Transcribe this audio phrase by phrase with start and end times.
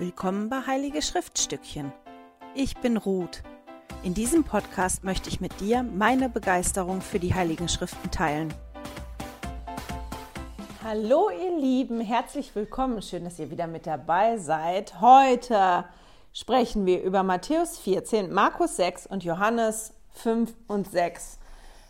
[0.00, 1.92] Willkommen bei Heilige Schriftstückchen.
[2.54, 3.42] Ich bin Ruth.
[4.04, 8.54] In diesem Podcast möchte ich mit dir meine Begeisterung für die Heiligen Schriften teilen.
[10.84, 13.02] Hallo ihr Lieben, herzlich willkommen.
[13.02, 15.00] Schön, dass ihr wieder mit dabei seid.
[15.00, 15.84] Heute
[16.32, 21.40] sprechen wir über Matthäus 14, Markus 6 und Johannes 5 und 6.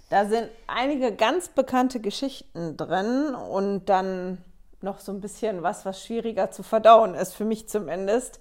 [0.09, 4.39] Da sind einige ganz bekannte Geschichten drin und dann
[4.81, 8.41] noch so ein bisschen was, was schwieriger zu verdauen ist, für mich zumindest,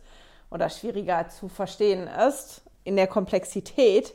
[0.50, 4.14] oder schwieriger zu verstehen ist in der Komplexität.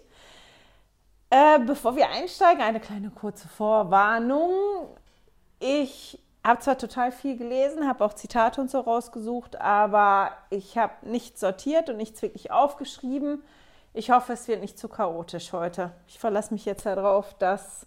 [1.30, 4.52] Äh, bevor wir einsteigen, eine kleine kurze Vorwarnung.
[5.60, 10.92] Ich habe zwar total viel gelesen, habe auch Zitate und so rausgesucht, aber ich habe
[11.02, 13.42] nichts sortiert und nichts wirklich aufgeschrieben.
[13.94, 15.92] Ich hoffe, es wird nicht zu chaotisch heute.
[16.06, 17.86] Ich verlasse mich jetzt darauf, dass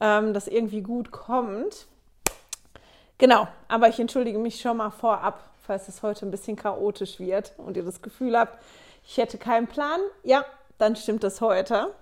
[0.00, 1.88] ähm, das irgendwie gut kommt.
[3.18, 7.52] Genau, aber ich entschuldige mich schon mal vorab, falls es heute ein bisschen chaotisch wird
[7.56, 8.58] und ihr das Gefühl habt,
[9.06, 10.00] ich hätte keinen Plan.
[10.22, 10.44] Ja,
[10.78, 11.94] dann stimmt das heute.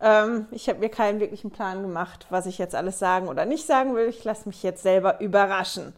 [0.00, 3.66] Ähm, ich habe mir keinen wirklichen Plan gemacht, was ich jetzt alles sagen oder nicht
[3.66, 4.08] sagen will.
[4.08, 5.94] Ich lasse mich jetzt selber überraschen.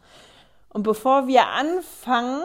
[0.68, 2.42] Und bevor wir anfangen,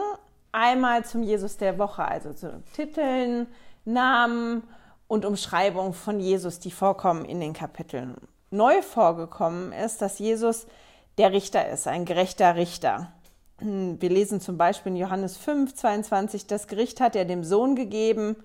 [0.52, 3.46] einmal zum Jesus der Woche, also zu Titeln,
[3.84, 4.62] Namen
[5.06, 8.16] und Umschreibungen von Jesus, die vorkommen in den Kapiteln.
[8.50, 10.66] Neu vorgekommen ist, dass Jesus
[11.18, 13.12] der Richter ist, ein gerechter Richter.
[13.58, 18.36] Wir lesen zum Beispiel in Johannes 5, 22, das Gericht hat er dem Sohn gegeben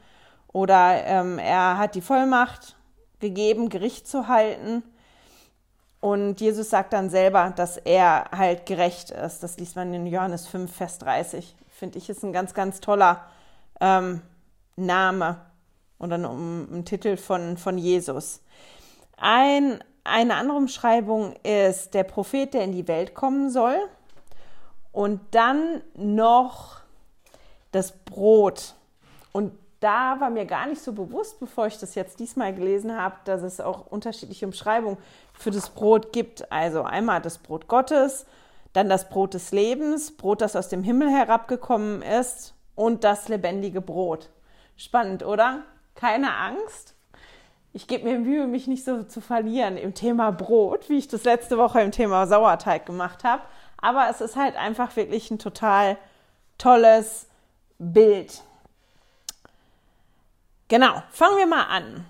[0.53, 2.77] oder ähm, er hat die Vollmacht
[3.19, 4.83] gegeben, Gericht zu halten.
[5.99, 9.43] Und Jesus sagt dann selber, dass er halt gerecht ist.
[9.43, 11.55] Das liest man in Johannes 5, Vers 30.
[11.69, 13.25] Finde ich, ist ein ganz, ganz toller
[13.79, 14.21] ähm,
[14.75, 15.41] Name
[15.99, 18.41] oder ein, ein Titel von, von Jesus.
[19.17, 23.75] Ein eine andere Umschreibung ist der Prophet, der in die Welt kommen soll.
[24.91, 26.81] Und dann noch
[27.71, 28.75] das Brot.
[29.31, 33.15] Und da war mir gar nicht so bewusst, bevor ich das jetzt diesmal gelesen habe,
[33.25, 34.97] dass es auch unterschiedliche Umschreibungen
[35.33, 36.51] für das Brot gibt.
[36.51, 38.25] Also einmal das Brot Gottes,
[38.73, 43.81] dann das Brot des Lebens, Brot, das aus dem Himmel herabgekommen ist und das lebendige
[43.81, 44.29] Brot.
[44.75, 45.63] Spannend, oder?
[45.95, 46.95] Keine Angst
[47.73, 51.23] ich gebe mir Mühe, mich nicht so zu verlieren im Thema Brot, wie ich das
[51.23, 53.43] letzte Woche im Thema Sauerteig gemacht habe.
[53.77, 55.97] Aber es ist halt einfach wirklich ein total
[56.57, 57.27] tolles
[57.79, 58.41] Bild.
[60.67, 62.05] Genau, fangen wir mal an.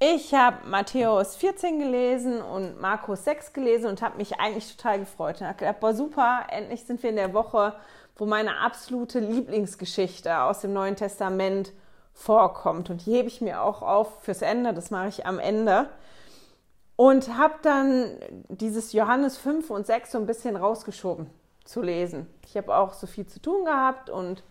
[0.00, 5.36] Ich habe Matthäus 14 gelesen und Markus 6 gelesen und habe mich eigentlich total gefreut.
[5.36, 7.74] Ich habe gedacht, boah, super, endlich sind wir in der Woche,
[8.16, 11.72] wo meine absolute Lieblingsgeschichte aus dem Neuen Testament
[12.18, 12.90] vorkommt.
[12.90, 15.88] Und die hebe ich mir auch auf fürs Ende, das mache ich am Ende.
[16.96, 18.10] Und habe dann
[18.48, 21.30] dieses Johannes 5 und 6 so ein bisschen rausgeschoben
[21.64, 22.26] zu lesen.
[22.44, 24.42] Ich habe auch so viel zu tun gehabt und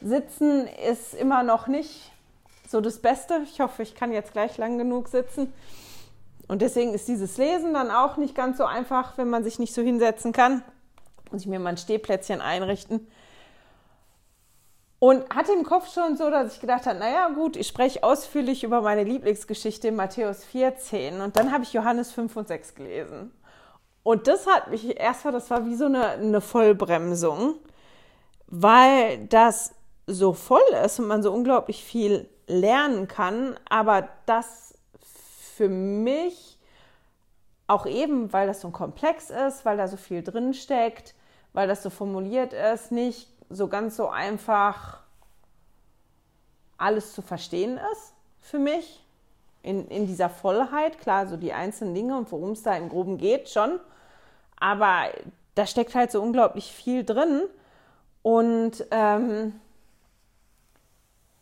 [0.00, 2.12] sitzen ist immer noch nicht
[2.68, 3.40] so das Beste.
[3.44, 5.52] Ich hoffe, ich kann jetzt gleich lang genug sitzen.
[6.46, 9.74] Und deswegen ist dieses Lesen dann auch nicht ganz so einfach, wenn man sich nicht
[9.74, 10.62] so hinsetzen kann.
[11.32, 13.08] Muss ich mir mal ein Stehplätzchen einrichten.
[15.02, 18.62] Und hatte im Kopf schon so, dass ich gedacht habe, naja gut, ich spreche ausführlich
[18.62, 23.32] über meine Lieblingsgeschichte in Matthäus 14 und dann habe ich Johannes 5 und 6 gelesen.
[24.04, 27.56] Und das hat mich erstmal, das war wie so eine, eine Vollbremsung,
[28.46, 29.74] weil das
[30.06, 34.78] so voll ist und man so unglaublich viel lernen kann, aber das
[35.56, 36.60] für mich
[37.66, 41.16] auch eben, weil das so komplex ist, weil da so viel drin steckt,
[41.54, 45.00] weil das so formuliert ist, nicht so ganz so einfach
[46.78, 49.04] alles zu verstehen ist für mich.
[49.62, 53.16] In, in dieser Vollheit, klar, so die einzelnen Dinge und worum es da im Groben
[53.16, 53.78] geht, schon.
[54.58, 55.04] Aber
[55.54, 57.42] da steckt halt so unglaublich viel drin.
[58.22, 59.60] Und ähm,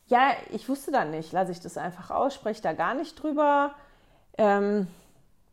[0.09, 3.75] ja, ich wusste dann nicht, lasse ich das einfach aus, spreche da gar nicht drüber.
[4.37, 4.87] Ähm,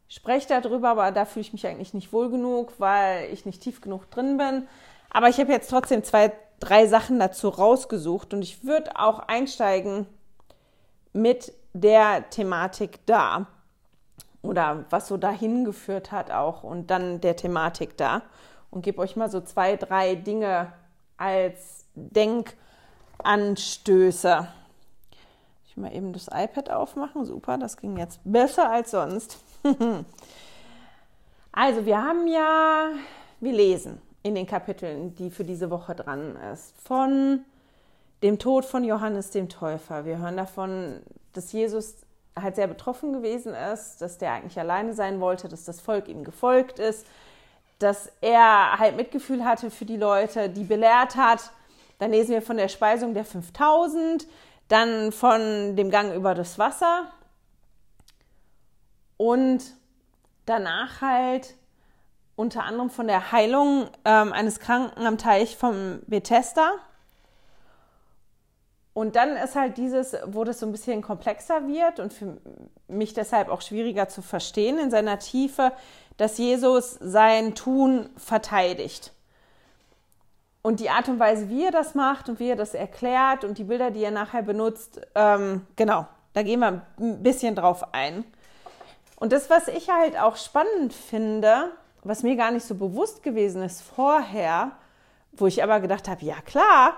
[0.09, 3.81] spreche darüber, aber da fühle ich mich eigentlich nicht wohl genug, weil ich nicht tief
[3.81, 4.67] genug drin bin.
[5.09, 10.07] Aber ich habe jetzt trotzdem zwei drei Sachen dazu rausgesucht und ich würde auch einsteigen
[11.13, 13.47] mit der Thematik da
[14.41, 18.23] oder was so dahin geführt hat auch und dann der Thematik da
[18.71, 20.73] und gebe euch mal so zwei, drei Dinge
[21.17, 24.47] als Denkanstöße.
[25.67, 27.25] Ich mal eben das iPad aufmachen.
[27.25, 29.39] Super, das ging jetzt besser als sonst.
[31.51, 32.91] also, wir haben ja,
[33.39, 36.73] wir lesen in den Kapiteln, die für diese Woche dran ist.
[36.81, 37.45] Von
[38.23, 40.05] dem Tod von Johannes dem Täufer.
[40.05, 41.01] Wir hören davon,
[41.33, 41.95] dass Jesus
[42.35, 46.23] halt sehr betroffen gewesen ist, dass der eigentlich alleine sein wollte, dass das Volk ihm
[46.23, 47.05] gefolgt ist,
[47.79, 51.51] dass er halt Mitgefühl hatte für die Leute, die belehrt hat,
[51.99, 54.27] Dann lesen wir von der Speisung der 5000,
[54.67, 57.11] dann von dem Gang über das Wasser
[59.17, 59.63] und
[60.45, 61.55] danach halt
[62.37, 66.71] unter anderem von der Heilung ähm, eines Kranken am Teich vom Bethesda.
[68.93, 72.37] Und dann ist halt dieses, wo das so ein bisschen komplexer wird und für
[72.87, 75.71] mich deshalb auch schwieriger zu verstehen in seiner Tiefe,
[76.17, 79.13] dass Jesus sein Tun verteidigt.
[80.61, 83.57] Und die Art und Weise, wie er das macht und wie er das erklärt und
[83.57, 88.23] die Bilder, die er nachher benutzt, ähm, genau, da gehen wir ein bisschen drauf ein.
[89.15, 91.71] Und das, was ich halt auch spannend finde,
[92.07, 94.71] was mir gar nicht so bewusst gewesen ist vorher,
[95.33, 96.95] wo ich aber gedacht habe, ja klar,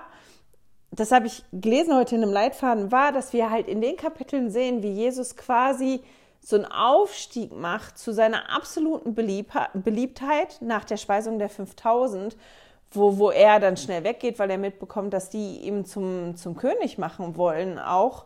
[0.92, 4.50] das habe ich gelesen heute in einem Leitfaden, war, dass wir halt in den Kapiteln
[4.50, 6.00] sehen, wie Jesus quasi
[6.40, 12.36] so einen Aufstieg macht zu seiner absoluten Beliebtheit nach der Speisung der 5000,
[12.92, 16.98] wo, wo er dann schnell weggeht, weil er mitbekommt, dass die ihm zum, zum König
[16.98, 18.24] machen wollen, auch.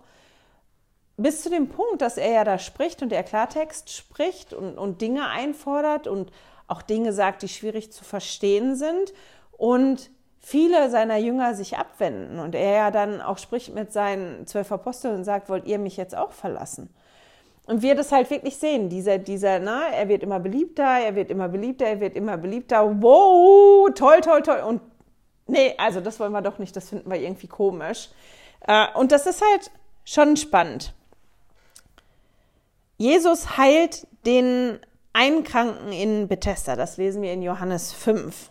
[1.16, 5.00] Bis zu dem Punkt, dass er ja da spricht und der Klartext spricht und, und
[5.00, 6.32] Dinge einfordert und
[6.66, 9.12] auch Dinge sagt, die schwierig zu verstehen sind
[9.52, 14.70] und viele seiner Jünger sich abwenden und er ja dann auch spricht mit seinen zwölf
[14.72, 16.90] Aposteln und sagt, wollt ihr mich jetzt auch verlassen?
[17.66, 21.30] Und wir das halt wirklich sehen, dieser, dieser, na, er wird immer beliebter, er wird
[21.30, 24.60] immer beliebter, er wird immer beliebter, wow, toll, toll, toll.
[24.66, 24.82] Und
[25.46, 28.10] nee, also das wollen wir doch nicht, das finden wir irgendwie komisch.
[28.66, 29.70] Äh, und das ist halt
[30.04, 30.92] schon spannend.
[32.98, 34.78] Jesus heilt den
[35.14, 38.50] einen Kranken in Bethesda, das lesen wir in Johannes 5.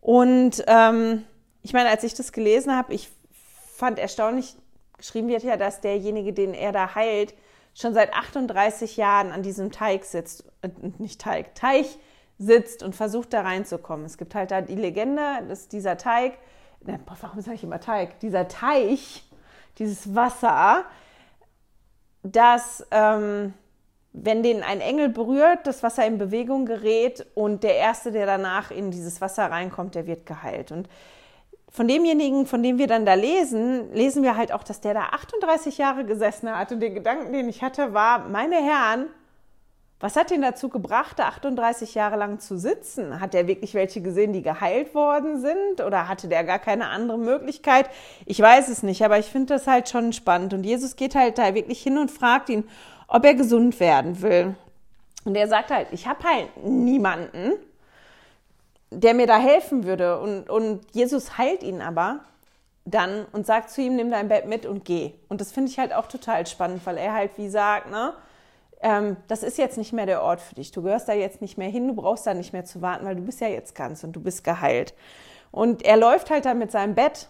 [0.00, 1.24] Und ähm,
[1.62, 3.10] ich meine, als ich das gelesen habe, ich
[3.74, 4.54] fand erstaunlich,
[4.96, 7.34] geschrieben wird ja, dass derjenige, den er da heilt,
[7.74, 10.68] schon seit 38 Jahren an diesem Teig sitzt, äh,
[10.98, 11.98] nicht Teig, Teich
[12.38, 14.04] sitzt und versucht da reinzukommen.
[14.04, 16.38] Es gibt halt da die Legende, dass dieser Teig,
[16.80, 19.24] ne, warum sage ich immer Teig, dieser Teich,
[19.78, 20.84] dieses Wasser,
[22.22, 23.54] dass ähm,
[24.12, 28.70] wenn den ein Engel berührt, das Wasser in Bewegung gerät und der Erste, der danach
[28.70, 30.72] in dieses Wasser reinkommt, der wird geheilt.
[30.72, 30.88] Und
[31.70, 35.02] von demjenigen, von dem wir dann da lesen, lesen wir halt auch, dass der da
[35.12, 36.72] 38 Jahre gesessen hat.
[36.72, 39.06] Und der Gedanken, den ich hatte, war, meine Herren,
[40.00, 43.20] was hat ihn dazu gebracht, da 38 Jahre lang zu sitzen?
[43.20, 45.84] Hat er wirklich welche gesehen, die geheilt worden sind?
[45.84, 47.90] Oder hatte der gar keine andere Möglichkeit?
[48.24, 50.54] Ich weiß es nicht, aber ich finde das halt schon spannend.
[50.54, 52.64] Und Jesus geht halt da wirklich hin und fragt ihn,
[53.08, 54.54] ob er gesund werden will.
[55.24, 57.52] Und er sagt halt, ich habe halt niemanden,
[58.90, 60.20] der mir da helfen würde.
[60.20, 62.20] Und, und Jesus heilt ihn aber
[62.84, 65.12] dann und sagt zu ihm, nimm dein Bett mit und geh.
[65.28, 68.14] Und das finde ich halt auch total spannend, weil er halt wie sagt, ne,
[68.80, 70.70] ähm, das ist jetzt nicht mehr der Ort für dich.
[70.70, 73.16] Du gehörst da jetzt nicht mehr hin, du brauchst da nicht mehr zu warten, weil
[73.16, 74.94] du bist ja jetzt ganz und du bist geheilt.
[75.50, 77.28] Und er läuft halt dann mit seinem Bett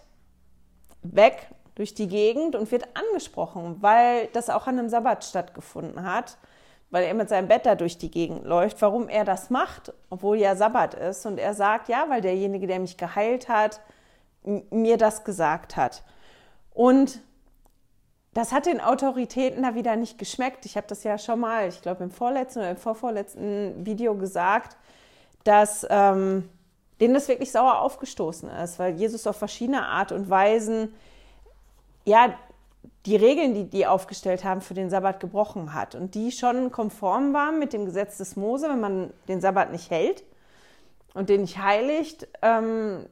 [1.01, 1.47] weg
[1.79, 6.37] durch die Gegend und wird angesprochen, weil das auch an einem Sabbat stattgefunden hat,
[6.89, 10.37] weil er mit seinem Bett da durch die Gegend läuft, warum er das macht, obwohl
[10.37, 11.25] ja Sabbat ist.
[11.25, 13.79] Und er sagt, ja, weil derjenige, der mich geheilt hat,
[14.43, 16.03] mir das gesagt hat.
[16.73, 17.21] Und
[18.33, 20.65] das hat den Autoritäten da wieder nicht geschmeckt.
[20.65, 24.75] Ich habe das ja schon mal, ich glaube im vorletzten oder im vorvorletzten Video gesagt,
[25.45, 26.49] dass ähm,
[26.99, 30.93] denen das wirklich sauer aufgestoßen ist, weil Jesus auf verschiedene Art und Weisen
[32.09, 32.33] ja,
[33.05, 37.33] die Regeln, die die aufgestellt haben, für den Sabbat gebrochen hat und die schon konform
[37.33, 40.23] waren mit dem Gesetz des Mose, wenn man den Sabbat nicht hält
[41.13, 43.05] und den nicht heiligt, ähm,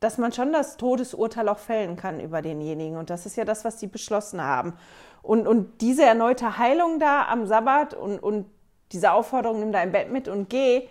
[0.00, 2.96] dass man schon das Todesurteil auch fällen kann über denjenigen.
[2.96, 4.74] Und das ist ja das, was die beschlossen haben.
[5.22, 8.46] Und, und diese erneute Heilung da am Sabbat und, und
[8.92, 10.88] diese Aufforderung, nimm dein Bett mit und geh,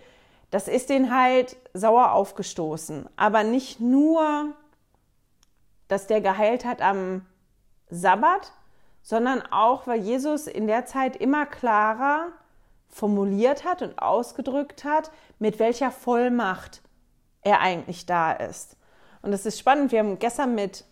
[0.50, 3.08] das ist denen halt sauer aufgestoßen.
[3.16, 4.54] Aber nicht nur
[5.88, 7.26] dass der geheilt hat am
[7.88, 8.52] Sabbat,
[9.02, 12.28] sondern auch, weil Jesus in der Zeit immer klarer
[12.88, 16.80] formuliert hat und ausgedrückt hat, mit welcher Vollmacht
[17.42, 18.76] er eigentlich da ist.
[19.20, 19.92] Und das ist spannend.
[19.92, 20.84] Wir haben gestern mit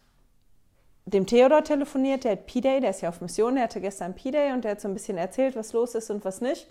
[1.04, 4.52] dem Theodor telefoniert, der hat P-Day, der ist ja auf Mission, der hatte gestern P-Day
[4.52, 6.68] und der hat so ein bisschen erzählt, was los ist und was nicht.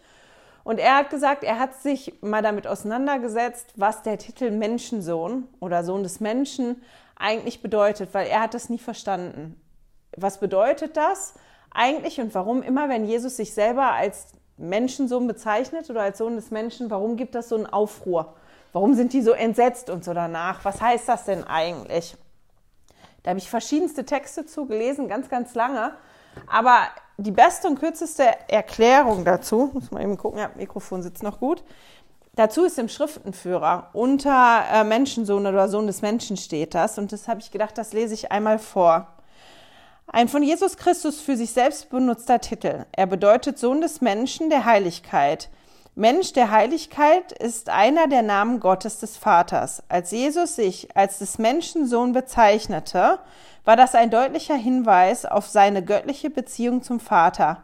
[0.63, 5.83] Und er hat gesagt, er hat sich mal damit auseinandergesetzt, was der Titel Menschensohn oder
[5.83, 6.81] Sohn des Menschen
[7.15, 9.59] eigentlich bedeutet, weil er hat das nie verstanden.
[10.15, 11.35] Was bedeutet das
[11.71, 14.27] eigentlich und warum immer, wenn Jesus sich selber als
[14.57, 18.35] Menschensohn bezeichnet oder als Sohn des Menschen, warum gibt das so einen Aufruhr?
[18.73, 20.63] Warum sind die so entsetzt und so danach?
[20.63, 22.15] Was heißt das denn eigentlich?
[23.23, 25.93] Da habe ich verschiedenste Texte zu gelesen, ganz, ganz lange.
[26.47, 31.39] Aber die beste und kürzeste Erklärung dazu, muss man eben gucken, ja, Mikrofon sitzt noch
[31.39, 31.63] gut,
[32.35, 36.97] dazu ist im Schriftenführer unter äh, Menschensohn oder Sohn des Menschen steht das.
[36.97, 39.07] Und das habe ich gedacht, das lese ich einmal vor.
[40.07, 42.85] Ein von Jesus Christus für sich selbst benutzter Titel.
[42.91, 45.49] Er bedeutet Sohn des Menschen der Heiligkeit.
[45.95, 49.83] Mensch der Heiligkeit ist einer der Namen Gottes des Vaters.
[49.89, 53.19] Als Jesus sich als des Menschen Sohn bezeichnete,
[53.65, 57.63] war das ein deutlicher Hinweis auf seine göttliche Beziehung zum Vater.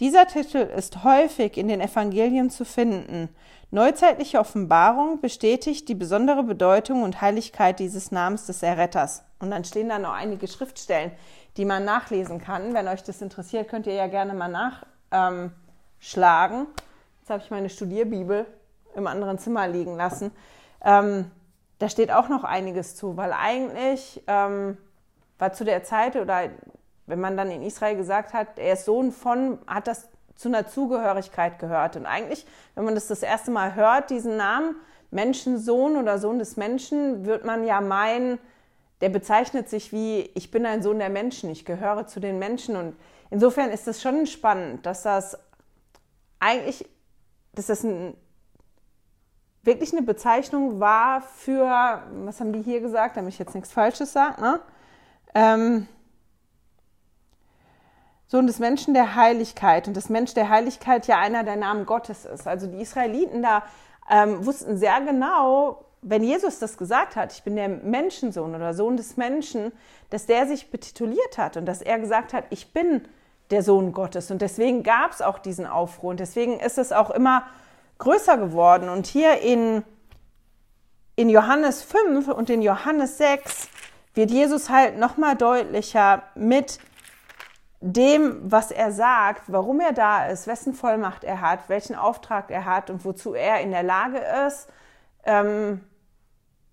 [0.00, 3.28] Dieser Titel ist häufig in den Evangelien zu finden.
[3.70, 9.24] Neuzeitliche Offenbarung bestätigt die besondere Bedeutung und Heiligkeit dieses Namens des Erretters.
[9.40, 11.10] Und dann stehen da noch einige Schriftstellen,
[11.56, 12.74] die man nachlesen kann.
[12.74, 14.78] Wenn euch das interessiert, könnt ihr ja gerne mal
[15.10, 16.66] nachschlagen.
[17.20, 18.46] Jetzt habe ich meine Studierbibel
[18.94, 20.30] im anderen Zimmer liegen lassen.
[20.82, 21.30] Ähm,
[21.78, 24.78] da steht auch noch einiges zu, weil eigentlich ähm,
[25.38, 26.50] war zu der Zeit oder
[27.06, 30.66] wenn man dann in Israel gesagt hat, er ist Sohn von, hat das zu einer
[30.66, 31.96] Zugehörigkeit gehört.
[31.96, 34.76] Und eigentlich, wenn man das das erste Mal hört, diesen Namen,
[35.10, 38.38] Menschensohn oder Sohn des Menschen, wird man ja meinen,
[39.00, 42.76] der bezeichnet sich wie, ich bin ein Sohn der Menschen, ich gehöre zu den Menschen.
[42.76, 42.96] Und
[43.30, 45.38] insofern ist es schon spannend, dass das
[46.40, 46.88] eigentlich,
[47.54, 48.14] dass das ein,
[49.62, 54.12] wirklich eine Bezeichnung war für, was haben die hier gesagt, damit ich jetzt nichts Falsches
[54.12, 54.60] sage, ne?
[55.34, 55.86] Ähm,
[58.26, 62.26] Sohn des Menschen der Heiligkeit und das Mensch der Heiligkeit ja einer der Namen Gottes
[62.26, 62.46] ist.
[62.46, 63.62] Also die Israeliten da
[64.10, 68.96] ähm, wussten sehr genau, wenn Jesus das gesagt hat, ich bin der Menschensohn oder Sohn
[68.96, 69.72] des Menschen,
[70.10, 73.02] dass der sich betituliert hat und dass er gesagt hat, ich bin
[73.50, 74.30] der Sohn Gottes.
[74.30, 77.44] Und deswegen gab es auch diesen Aufruhr und deswegen ist es auch immer
[77.96, 78.90] größer geworden.
[78.90, 79.82] Und hier in,
[81.16, 83.68] in Johannes 5 und in Johannes 6
[84.14, 86.78] wird Jesus halt nochmal deutlicher mit
[87.80, 92.64] dem, was er sagt, warum er da ist, wessen Vollmacht er hat, welchen Auftrag er
[92.64, 94.68] hat und wozu er in der Lage ist,
[95.24, 95.84] ähm,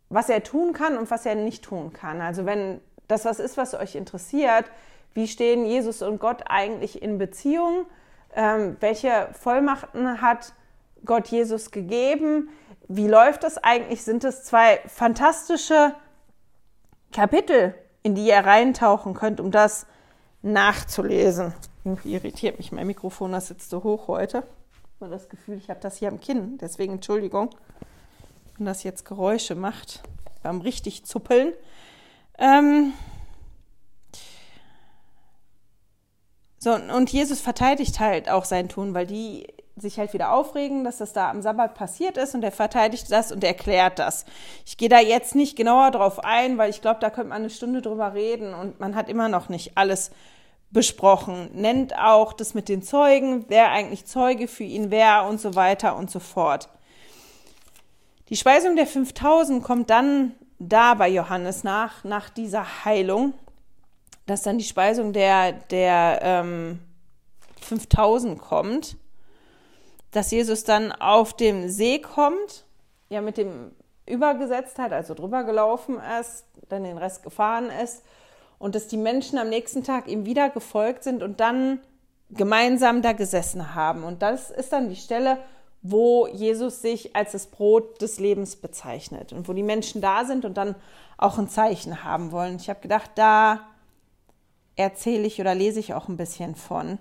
[0.10, 2.22] was er tun kann und was er nicht tun kann.
[2.22, 4.65] Also wenn das was ist, was euch interessiert,
[5.13, 7.86] wie stehen Jesus und Gott eigentlich in Beziehung?
[8.36, 10.54] Ähm, welche Vollmachten hat
[11.06, 12.50] Gott Jesus gegeben?
[12.88, 14.04] Wie läuft das eigentlich?
[14.04, 15.94] Sind es zwei fantastische
[17.15, 19.88] Kapitel, in die ihr reintauchen könnt, um das
[20.41, 21.53] nachzulesen?
[21.84, 24.43] Irgendwie irritiert mich mein Mikrofon, das sitzt so hoch heute.
[24.95, 27.50] Ich habe das Gefühl, ich habe das hier am Kinn, deswegen Entschuldigung
[28.57, 30.01] wenn das jetzt Geräusche macht
[30.43, 31.53] beim richtig Zuppeln.
[32.38, 32.93] Ähm
[36.57, 41.00] so, und Jesus verteidigt halt auch sein Tun, weil die sich halt wieder aufregen, dass
[41.00, 44.25] das da am Sabbat passiert ist und er verteidigt das und erklärt das.
[44.65, 47.50] Ich gehe da jetzt nicht genauer drauf ein, weil ich glaube, da könnte man eine
[47.50, 50.12] Stunde drüber reden und man hat immer noch nicht alles
[50.72, 51.50] besprochen.
[51.53, 55.98] Nennt auch das mit den Zeugen, wer eigentlich Zeuge für ihn wäre und so weiter
[55.98, 56.70] und so fort.
[58.29, 63.34] Die Speisung der 5000 kommt dann da bei Johannes nach, nach dieser Heilung,
[64.25, 66.79] dass dann die Speisung der, der ähm,
[67.62, 68.98] 5000 kommt,
[70.15, 72.65] dass Jesus dann auf dem See kommt,
[73.10, 73.72] ja mit dem
[74.07, 78.03] Übergesetztheit, also drüber gelaufen ist, dann den Rest gefahren ist
[78.60, 81.79] und dass die Menschen am nächsten Tag ihm wieder gefolgt sind und dann
[82.29, 84.03] gemeinsam da gesessen haben.
[84.03, 85.38] Und das ist dann die Stelle,
[85.81, 90.45] wo Jesus sich als das Brot des Lebens bezeichnet und wo die Menschen da sind
[90.45, 90.75] und dann
[91.17, 92.55] auch ein Zeichen haben wollen.
[92.55, 93.62] Ich habe gedacht, da
[94.75, 96.98] erzähle ich oder lese ich auch ein bisschen von.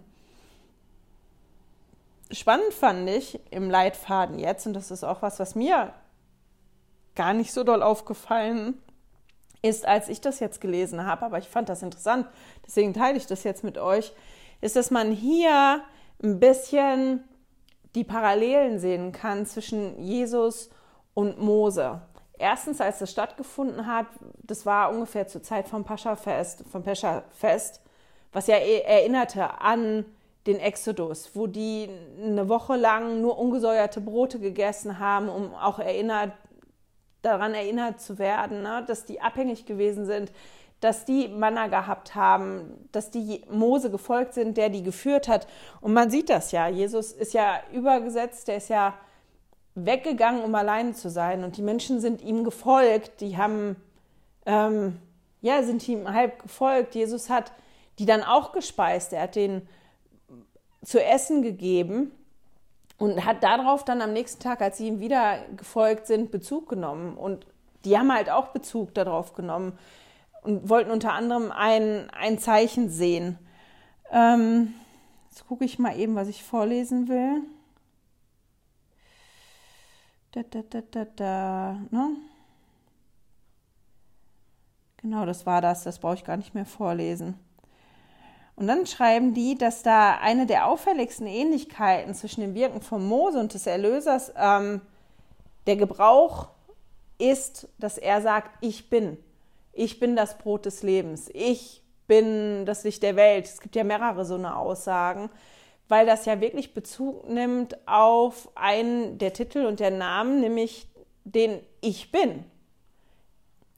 [2.35, 5.93] Spannend fand ich im Leitfaden jetzt, und das ist auch was, was mir
[7.15, 8.83] gar nicht so doll aufgefallen
[9.63, 12.27] ist, als ich das jetzt gelesen habe, aber ich fand das interessant,
[12.67, 14.13] deswegen teile ich das jetzt mit euch,
[14.61, 15.83] ist, dass man hier
[16.23, 17.25] ein bisschen
[17.95, 20.71] die Parallelen sehen kann zwischen Jesus
[21.15, 22.03] und Mose.
[22.37, 24.07] Erstens, als das stattgefunden hat,
[24.43, 27.81] das war ungefähr zur Zeit vom Pascha-Fest, vom Pescha-Fest,
[28.33, 30.05] was ja e-, erinnerte an
[30.47, 31.89] den Exodus, wo die
[32.23, 36.33] eine Woche lang nur ungesäuerte Brote gegessen haben, um auch erinnert,
[37.23, 40.31] daran erinnert zu werden, ne, dass die abhängig gewesen sind
[40.85, 45.47] dass die Manna gehabt haben, dass die Mose gefolgt sind, der die geführt hat.
[45.81, 46.69] Und man sieht das ja.
[46.69, 48.93] Jesus ist ja übergesetzt, der ist ja
[49.75, 51.43] weggegangen, um alleine zu sein.
[51.43, 53.77] Und die Menschen sind ihm gefolgt, die haben,
[54.45, 54.99] ähm,
[55.41, 56.95] ja, sind ihm halb gefolgt.
[56.95, 57.53] Jesus hat
[57.99, 59.15] die dann auch gespeist.
[59.15, 59.67] Er hat denen
[60.85, 62.13] zu essen gegeben
[62.99, 67.17] und hat darauf dann am nächsten Tag, als sie ihm wieder gefolgt sind, Bezug genommen.
[67.17, 67.47] Und
[67.85, 69.79] die haben halt auch Bezug darauf genommen
[70.43, 73.39] und wollten unter anderem ein, ein Zeichen sehen.
[74.11, 74.75] Ähm,
[75.31, 77.43] jetzt gucke ich mal eben, was ich vorlesen will.
[80.33, 82.17] Da, da, da, da, da, ne?
[84.99, 85.85] Genau, das war das.
[85.85, 87.39] Das brauche ich gar nicht mehr vorlesen.
[88.57, 93.39] Und dann schreiben die, dass da eine der auffälligsten Ähnlichkeiten zwischen dem Wirken von Mose
[93.39, 94.81] und des Erlösers ähm,
[95.67, 96.49] der Gebrauch
[97.19, 99.17] ist, dass er sagt, ich bin.
[99.73, 101.29] Ich bin das Brot des Lebens.
[101.33, 103.47] Ich bin das Licht der Welt.
[103.47, 105.31] Es gibt ja mehrere so eine Aussagen,
[105.89, 110.89] weil das ja wirklich Bezug nimmt auf einen der Titel und der Namen, nämlich
[111.25, 112.45] den Ich bin.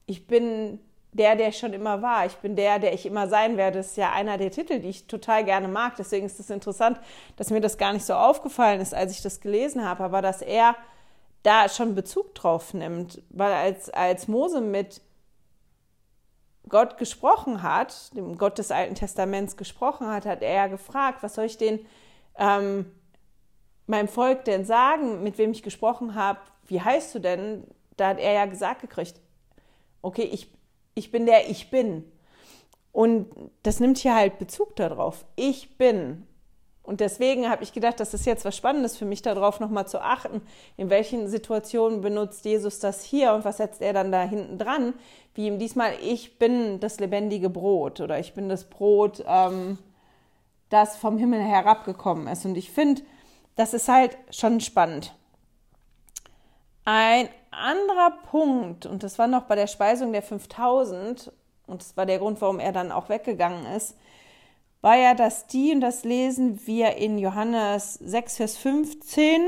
[0.04, 0.80] Ich bin
[1.16, 2.26] der, der ich schon immer war.
[2.26, 3.78] Ich bin der, der ich immer sein werde.
[3.78, 5.94] Das ist ja einer der Titel, die ich total gerne mag.
[5.96, 7.00] Deswegen ist es interessant,
[7.36, 10.42] dass mir das gar nicht so aufgefallen ist, als ich das gelesen habe, aber dass
[10.42, 10.76] er
[11.42, 13.22] da schon Bezug drauf nimmt.
[13.30, 15.00] Weil als, als Mose mit
[16.68, 21.34] Gott gesprochen hat, dem Gott des Alten Testaments gesprochen hat, hat er ja gefragt, was
[21.34, 21.86] soll ich den
[22.38, 22.86] ähm,
[23.86, 27.64] meinem Volk denn sagen, mit wem ich gesprochen habe, wie heißt du denn?
[27.96, 29.20] Da hat er ja gesagt gekriegt,
[30.02, 30.52] okay, ich,
[30.96, 32.10] ich bin der Ich bin.
[32.90, 33.28] Und
[33.62, 35.26] das nimmt hier halt Bezug darauf.
[35.36, 36.26] Ich bin.
[36.82, 40.00] Und deswegen habe ich gedacht, das ist jetzt was Spannendes für mich, darauf nochmal zu
[40.00, 40.40] achten,
[40.76, 44.94] in welchen Situationen benutzt Jesus das hier und was setzt er dann da hinten dran,
[45.34, 49.78] wie ihm diesmal, ich bin das lebendige Brot oder ich bin das Brot, ähm,
[50.70, 52.46] das vom Himmel herabgekommen ist.
[52.46, 53.02] Und ich finde,
[53.56, 55.14] das ist halt schon spannend.
[56.88, 61.32] Ein anderer Punkt, und das war noch bei der Speisung der 5000,
[61.66, 63.96] und das war der Grund, warum er dann auch weggegangen ist,
[64.82, 69.42] war ja, dass die, und das lesen wir in Johannes 6, Vers 15.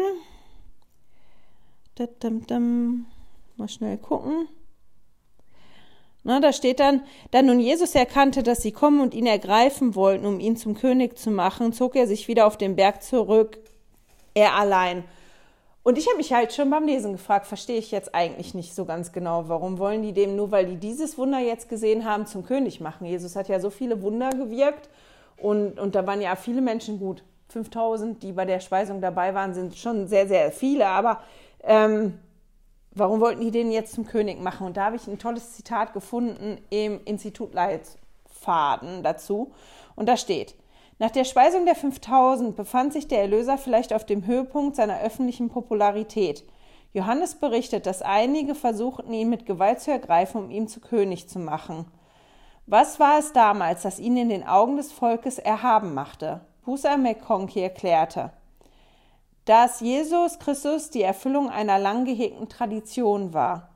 [3.57, 4.49] Mal schnell gucken.
[6.25, 10.27] Na, da steht dann, da nun Jesus erkannte, dass sie kommen und ihn ergreifen wollten,
[10.27, 13.61] um ihn zum König zu machen, zog er sich wieder auf den Berg zurück,
[14.35, 15.05] er allein.
[15.83, 18.85] Und ich habe mich halt schon beim Lesen gefragt, verstehe ich jetzt eigentlich nicht so
[18.85, 22.45] ganz genau, warum wollen die dem nur, weil die dieses Wunder jetzt gesehen haben, zum
[22.45, 23.07] König machen?
[23.07, 24.91] Jesus hat ja so viele Wunder gewirkt
[25.37, 27.23] und, und da waren ja viele Menschen gut.
[27.49, 31.23] 5000, die bei der Speisung dabei waren, sind schon sehr, sehr viele, aber
[31.63, 32.19] ähm,
[32.95, 34.67] warum wollten die den jetzt zum König machen?
[34.67, 39.53] Und da habe ich ein tolles Zitat gefunden im Institut Leitfaden dazu.
[39.97, 40.55] Und da steht,
[40.99, 45.49] nach der Speisung der 5000 befand sich der Erlöser vielleicht auf dem Höhepunkt seiner öffentlichen
[45.49, 46.45] Popularität.
[46.93, 51.39] Johannes berichtet, dass einige versuchten, ihn mit Gewalt zu ergreifen, um ihn zu König zu
[51.39, 51.87] machen.
[52.67, 56.41] Was war es damals, das ihn in den Augen des Volkes erhaben machte?
[56.65, 58.31] Busa McConkie erklärte,
[59.45, 63.71] dass Jesus Christus die Erfüllung einer lang gehegten Tradition war.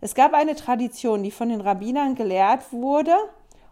[0.00, 3.14] Es gab eine Tradition, die von den Rabbinern gelehrt wurde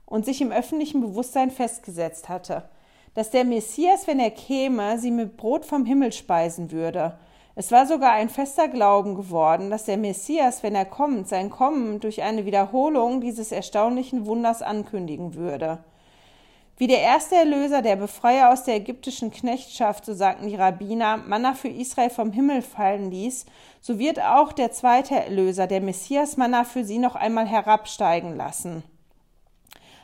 [0.06, 2.68] und sich im öffentlichen Bewusstsein festgesetzt hatte,
[3.14, 7.18] dass der Messias, wenn er käme, sie mit Brot vom Himmel speisen würde.
[7.56, 12.00] Es war sogar ein fester Glauben geworden, dass der Messias, wenn er kommt, sein Kommen
[12.00, 15.78] durch eine Wiederholung dieses erstaunlichen Wunders ankündigen würde.
[16.80, 21.52] Wie der erste Erlöser, der Befreier aus der ägyptischen Knechtschaft, so sagten die Rabbiner, Manna
[21.52, 23.44] für Israel vom Himmel fallen ließ,
[23.82, 28.82] so wird auch der zweite Erlöser, der Messias, Manna für sie noch einmal herabsteigen lassen.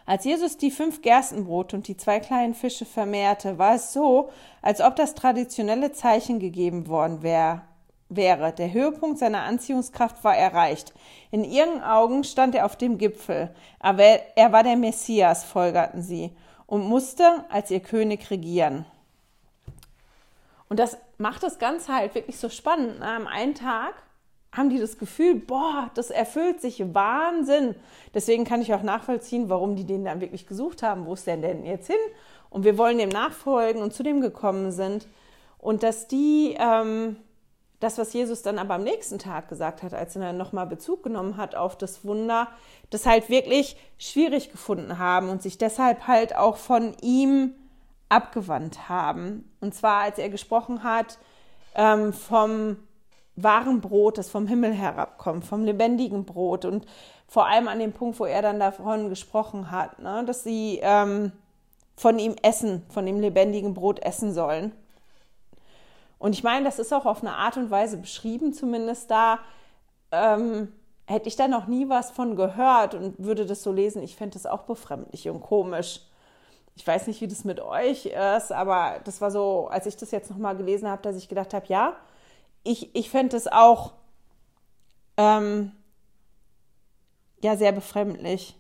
[0.06, 4.30] Als Jesus die fünf Gerstenbrote und die zwei kleinen Fische vermehrte, war es so,
[4.62, 7.62] als ob das traditionelle Zeichen gegeben worden wär,
[8.08, 8.52] wäre.
[8.52, 10.94] Der Höhepunkt seiner Anziehungskraft war erreicht.
[11.32, 14.04] In ihren Augen stand er auf dem Gipfel, aber
[14.36, 16.30] er war der Messias, folgerten sie
[16.66, 18.86] und musste als ihr König regieren.
[20.68, 23.02] Und das macht das Ganze halt wirklich so spannend.
[23.02, 23.94] Am einen Tag
[24.56, 27.74] haben die das Gefühl, boah, das erfüllt sich Wahnsinn.
[28.14, 31.06] Deswegen kann ich auch nachvollziehen, warum die den dann wirklich gesucht haben.
[31.06, 31.96] Wo ist der denn jetzt hin?
[32.48, 35.06] Und wir wollen dem nachfolgen und zu dem gekommen sind.
[35.58, 37.16] Und dass die, ähm,
[37.80, 41.02] das, was Jesus dann aber am nächsten Tag gesagt hat, als er dann nochmal Bezug
[41.02, 42.48] genommen hat auf das Wunder,
[42.88, 47.54] das halt wirklich schwierig gefunden haben und sich deshalb halt auch von ihm
[48.08, 49.52] abgewandt haben.
[49.60, 51.18] Und zwar, als er gesprochen hat
[51.74, 52.76] ähm, vom
[53.36, 56.64] wahren Brot, das vom Himmel herabkommt, vom lebendigen Brot.
[56.64, 56.86] Und
[57.28, 61.32] vor allem an dem Punkt, wo er dann davon gesprochen hat, ne, dass sie ähm,
[61.96, 64.72] von ihm essen, von dem lebendigen Brot essen sollen.
[66.18, 69.38] Und ich meine, das ist auch auf eine Art und Weise beschrieben, zumindest da.
[70.12, 70.72] Ähm,
[71.06, 74.34] hätte ich da noch nie was von gehört und würde das so lesen, ich fände
[74.34, 76.00] das auch befremdlich und komisch.
[76.74, 80.10] Ich weiß nicht, wie das mit euch ist, aber das war so, als ich das
[80.10, 81.94] jetzt nochmal gelesen habe, dass ich gedacht habe, ja,
[82.66, 83.92] ich, ich fände es auch
[85.16, 85.72] ähm,
[87.42, 88.56] ja sehr befremdlich.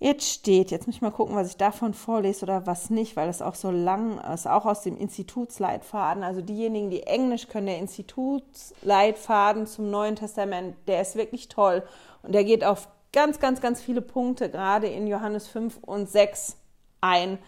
[0.00, 3.26] Jetzt steht, jetzt muss ich mal gucken, was ich davon vorlese oder was nicht, weil
[3.26, 6.22] das auch so lang ist, auch aus dem Institutsleitfaden.
[6.22, 11.82] Also diejenigen, die Englisch können, der Institutsleitfaden zum Neuen Testament, der ist wirklich toll.
[12.22, 16.56] Und der geht auf ganz, ganz, ganz viele Punkte, gerade in Johannes 5 und 6
[17.00, 17.38] ein.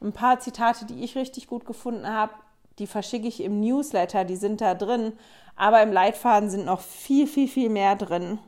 [0.00, 2.32] Ein paar Zitate, die ich richtig gut gefunden habe,
[2.80, 5.12] die verschicke ich im Newsletter, die sind da drin.
[5.54, 8.38] Aber im Leitfaden sind noch viel, viel, viel mehr drin.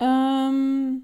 [0.00, 1.02] Ähm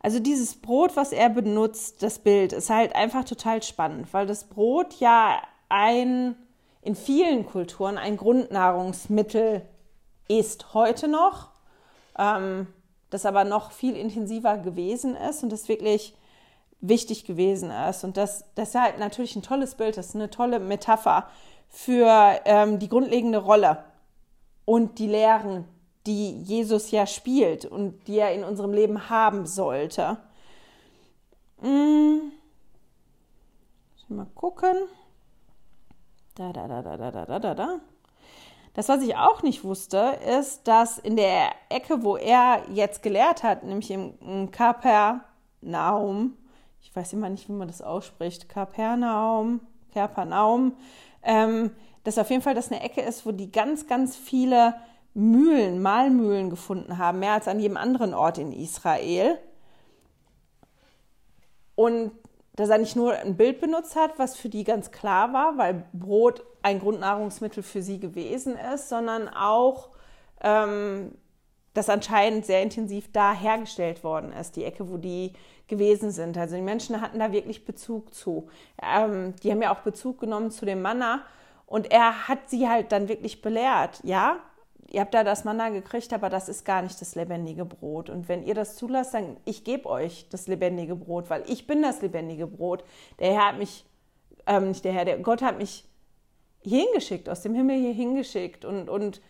[0.00, 4.44] also dieses Brot, was er benutzt, das Bild, ist halt einfach total spannend, weil das
[4.44, 6.36] Brot ja ein
[6.82, 9.62] in vielen Kulturen ein Grundnahrungsmittel
[10.28, 11.48] ist heute noch,
[12.16, 12.68] ähm,
[13.10, 16.14] das aber noch viel intensiver gewesen ist und das wirklich
[16.80, 18.04] wichtig gewesen ist.
[18.04, 21.28] Und das, das ist halt natürlich ein tolles Bild, das ist eine tolle Metapher
[21.68, 23.84] für ähm, die grundlegende Rolle
[24.64, 25.66] und die Lehren,
[26.06, 30.18] die Jesus ja spielt und die er in unserem Leben haben sollte.
[31.60, 32.32] Hm.
[34.08, 34.76] Mal gucken.
[36.36, 37.80] Da, da, da, da, da, da, da, da.
[38.76, 43.42] Das, was ich auch nicht wusste, ist, dass in der Ecke, wo er jetzt gelehrt
[43.42, 46.36] hat, nämlich im Kapernaum,
[46.82, 49.60] ich weiß immer nicht, wie man das ausspricht, Kapernaum,
[49.94, 50.76] Kapernaum,
[51.22, 51.70] ähm,
[52.04, 54.74] dass auf jeden Fall das eine Ecke ist, wo die ganz, ganz viele
[55.14, 59.38] Mühlen, Mahlmühlen gefunden haben, mehr als an jedem anderen Ort in Israel.
[61.76, 62.12] Und
[62.56, 65.84] dass er nicht nur ein Bild benutzt hat, was für die ganz klar war, weil
[65.92, 69.90] Brot ein Grundnahrungsmittel für sie gewesen ist, sondern auch,
[70.40, 71.12] ähm,
[71.74, 75.34] dass anscheinend sehr intensiv da hergestellt worden ist, die Ecke, wo die
[75.68, 76.38] gewesen sind.
[76.38, 78.48] Also die Menschen hatten da wirklich Bezug zu.
[78.82, 81.22] Ähm, die haben ja auch Bezug genommen zu dem Manna
[81.66, 84.38] und er hat sie halt dann wirklich belehrt, ja,
[84.90, 88.10] ihr habt da das Manna gekriegt, aber das ist gar nicht das lebendige Brot.
[88.10, 91.82] Und wenn ihr das zulasst, dann ich gebe euch das lebendige Brot, weil ich bin
[91.82, 92.84] das lebendige Brot.
[93.18, 93.84] Der Herr hat mich,
[94.46, 95.84] ähm, nicht der Herr, der Gott hat mich
[96.62, 98.64] hier hingeschickt, aus dem Himmel hier hingeschickt.
[98.64, 99.20] Und, und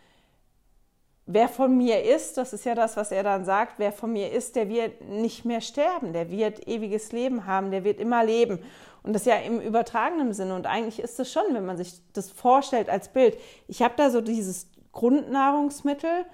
[1.26, 4.32] wer von mir ist, das ist ja das, was er dann sagt, wer von mir
[4.32, 8.60] ist, der wird nicht mehr sterben, der wird ewiges Leben haben, der wird immer leben.
[9.02, 10.54] Und das ja im übertragenen Sinne.
[10.54, 13.38] Und eigentlich ist es schon, wenn man sich das vorstellt als Bild.
[13.68, 14.66] Ich habe da so dieses
[14.96, 16.24] Grundnahrungsmittel,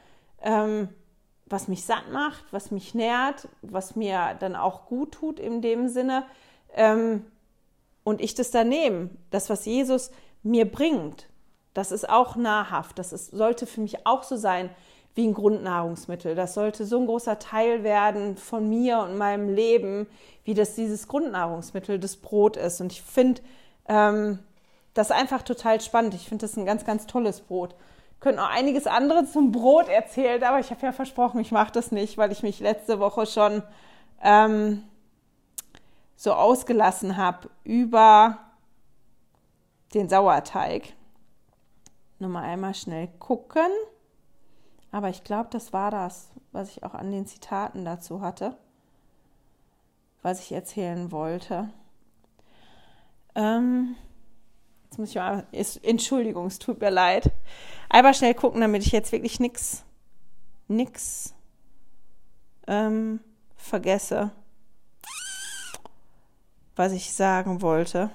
[0.40, 0.88] ähm,
[1.46, 5.88] was mich satt macht, was mich nährt, was mir dann auch gut tut in dem
[5.88, 6.24] Sinne.
[6.72, 7.26] Ähm,
[8.04, 10.12] und ich das nehme, das, was Jesus
[10.44, 11.28] mir bringt,
[11.74, 13.00] das ist auch nahrhaft.
[13.00, 14.70] Das ist, sollte für mich auch so sein
[15.16, 16.36] wie ein Grundnahrungsmittel.
[16.36, 20.06] Das sollte so ein großer Teil werden von mir und meinem Leben,
[20.44, 22.80] wie das dieses Grundnahrungsmittel, das Brot ist.
[22.80, 23.42] Und ich finde
[23.88, 24.38] ähm,
[24.94, 26.14] das einfach total spannend.
[26.14, 27.74] Ich finde das ein ganz, ganz tolles Brot.
[28.22, 31.90] Könnte noch einiges andere zum Brot erzählen, aber ich habe ja versprochen, ich mache das
[31.90, 33.64] nicht, weil ich mich letzte Woche schon
[34.22, 34.84] ähm,
[36.14, 38.38] so ausgelassen habe über
[39.92, 40.92] den Sauerteig.
[42.20, 43.66] Nochmal einmal schnell gucken.
[44.92, 48.56] Aber ich glaube, das war das, was ich auch an den Zitaten dazu hatte,
[50.22, 51.70] was ich erzählen wollte.
[53.34, 53.96] Ähm,
[54.84, 57.32] jetzt muss ich mal, ist, Entschuldigung, es tut mir leid.
[57.94, 59.84] Aber schnell gucken, damit ich jetzt wirklich nichts,
[60.66, 61.34] nix
[62.66, 63.20] ähm,
[63.54, 64.30] vergesse,
[66.74, 68.08] was ich sagen wollte.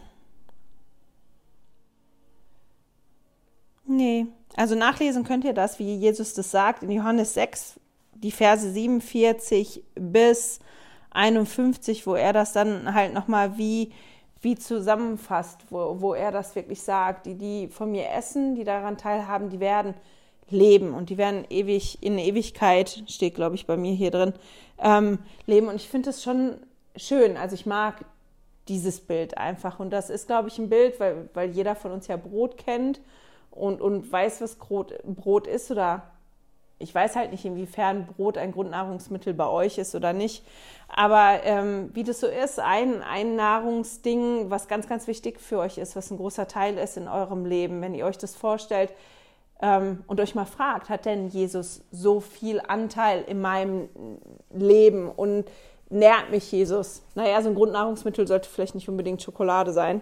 [3.85, 7.79] Nee, also nachlesen könnt ihr das, wie Jesus das sagt, in Johannes 6,
[8.15, 10.59] die Verse 47 bis
[11.11, 13.93] 51, wo er das dann halt nochmal wie,
[14.41, 17.26] wie zusammenfasst, wo, wo er das wirklich sagt.
[17.26, 19.93] Die, die von mir essen, die daran teilhaben, die werden
[20.50, 24.34] leben und die werden ewig in Ewigkeit, steht glaube ich bei mir hier drin,
[24.80, 25.67] ähm, leben.
[25.67, 26.58] Und ich finde es schon
[26.95, 27.38] schön.
[27.38, 28.06] Also ich mag
[28.67, 29.80] dieses Bild einfach.
[29.80, 33.02] Und das ist, glaube ich, ein Bild, weil, weil jeder von uns ja Brot kennt
[33.52, 36.04] und, und weiß, was Brot ist oder
[36.79, 40.45] ich weiß halt nicht, inwiefern Brot ein Grundnahrungsmittel bei euch ist oder nicht.
[40.87, 45.77] Aber ähm, wie das so ist, ein, ein Nahrungsding, was ganz, ganz wichtig für euch
[45.77, 48.93] ist, was ein großer Teil ist in eurem Leben, wenn ihr euch das vorstellt
[49.61, 53.89] ähm, und euch mal fragt, hat denn Jesus so viel Anteil in meinem
[54.51, 55.45] Leben und
[55.89, 57.01] nährt mich Jesus?
[57.15, 60.01] Naja, so ein Grundnahrungsmittel sollte vielleicht nicht unbedingt Schokolade sein.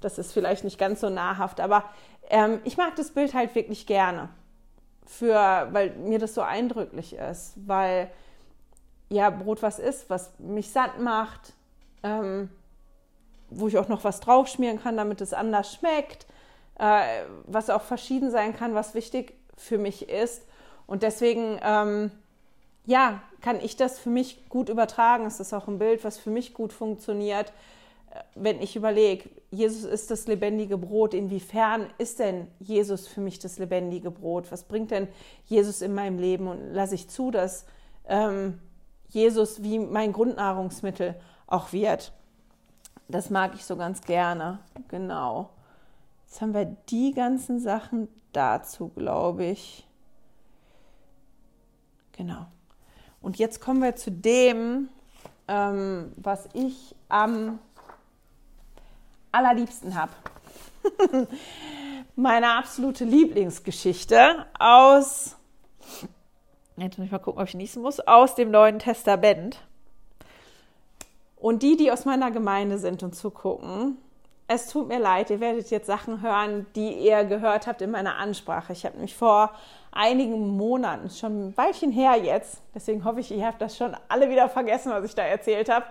[0.00, 1.84] Das ist vielleicht nicht ganz so nahrhaft, aber
[2.28, 4.28] ähm, ich mag das Bild halt wirklich gerne,
[5.06, 8.10] für, weil mir das so eindrücklich ist, weil
[9.08, 11.52] ja Brot was ist, was mich satt macht,
[12.02, 12.48] ähm,
[13.50, 16.26] wo ich auch noch was draufschmieren kann, damit es anders schmeckt,
[16.78, 20.42] äh, was auch verschieden sein kann, was wichtig für mich ist.
[20.86, 22.10] Und deswegen, ähm,
[22.86, 25.26] ja, kann ich das für mich gut übertragen.
[25.26, 27.52] Es ist auch ein Bild, was für mich gut funktioniert.
[28.34, 33.58] Wenn ich überlege, Jesus ist das lebendige Brot, inwiefern ist denn Jesus für mich das
[33.58, 34.50] lebendige Brot?
[34.52, 35.08] Was bringt denn
[35.46, 36.46] Jesus in meinem Leben?
[36.46, 37.66] Und lasse ich zu, dass
[38.06, 38.60] ähm,
[39.08, 41.14] Jesus wie mein Grundnahrungsmittel
[41.46, 42.12] auch wird.
[43.08, 44.60] Das mag ich so ganz gerne.
[44.88, 45.50] Genau.
[46.26, 49.86] Jetzt haben wir die ganzen Sachen dazu, glaube ich.
[52.12, 52.46] Genau.
[53.20, 54.88] Und jetzt kommen wir zu dem,
[55.48, 57.58] ähm, was ich am
[59.34, 60.12] allerliebsten habe.
[62.16, 65.36] Meine absolute Lieblingsgeschichte aus,
[66.76, 69.58] jetzt muss ich mal gucken, ob ich niesen muss, aus dem Neuen Testament.
[71.36, 73.98] Und die, die aus meiner Gemeinde sind und zugucken,
[74.46, 78.16] es tut mir leid, ihr werdet jetzt Sachen hören, die ihr gehört habt in meiner
[78.16, 78.72] Ansprache.
[78.72, 79.50] Ich habe mich vor
[79.90, 84.28] einigen Monaten, schon ein Weilchen her jetzt, deswegen hoffe ich, ihr habt das schon alle
[84.28, 85.86] wieder vergessen, was ich da erzählt habe,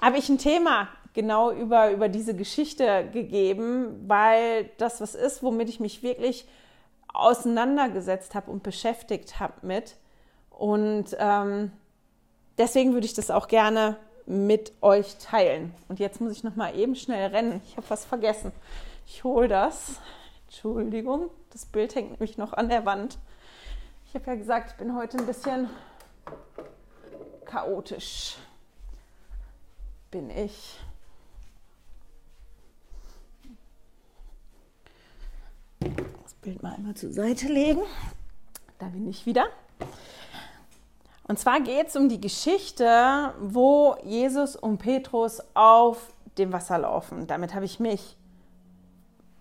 [0.00, 5.68] habe ich ein Thema genau über, über diese Geschichte gegeben, weil das was ist, womit
[5.68, 6.46] ich mich wirklich
[7.12, 9.96] auseinandergesetzt habe und beschäftigt habe mit.
[10.48, 11.72] Und ähm,
[12.56, 15.74] deswegen würde ich das auch gerne mit euch teilen.
[15.88, 17.62] Und jetzt muss ich noch mal eben schnell rennen.
[17.66, 18.52] Ich habe was vergessen.
[19.04, 19.96] Ich hole das.
[20.46, 23.18] Entschuldigung, das Bild hängt nämlich noch an der Wand.
[24.06, 25.68] Ich habe ja gesagt, ich bin heute ein bisschen
[27.44, 28.36] chaotisch.
[30.12, 30.78] Bin ich.
[35.80, 37.82] Das Bild mal einmal zur Seite legen.
[38.78, 39.46] Da bin ich wieder.
[41.26, 47.26] Und zwar geht es um die Geschichte, wo Jesus und Petrus auf dem Wasser laufen.
[47.26, 48.16] Damit habe ich mich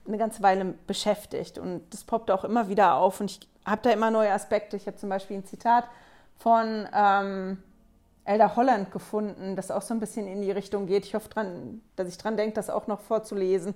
[0.05, 3.89] eine ganze Weile beschäftigt und das poppt auch immer wieder auf und ich habe da
[3.89, 4.77] immer neue Aspekte.
[4.77, 5.85] Ich habe zum Beispiel ein Zitat
[6.37, 7.57] von ähm,
[8.23, 11.05] Elder Holland gefunden, das auch so ein bisschen in die Richtung geht.
[11.05, 13.73] Ich hoffe, dran, dass ich dran denke, das auch noch vorzulesen.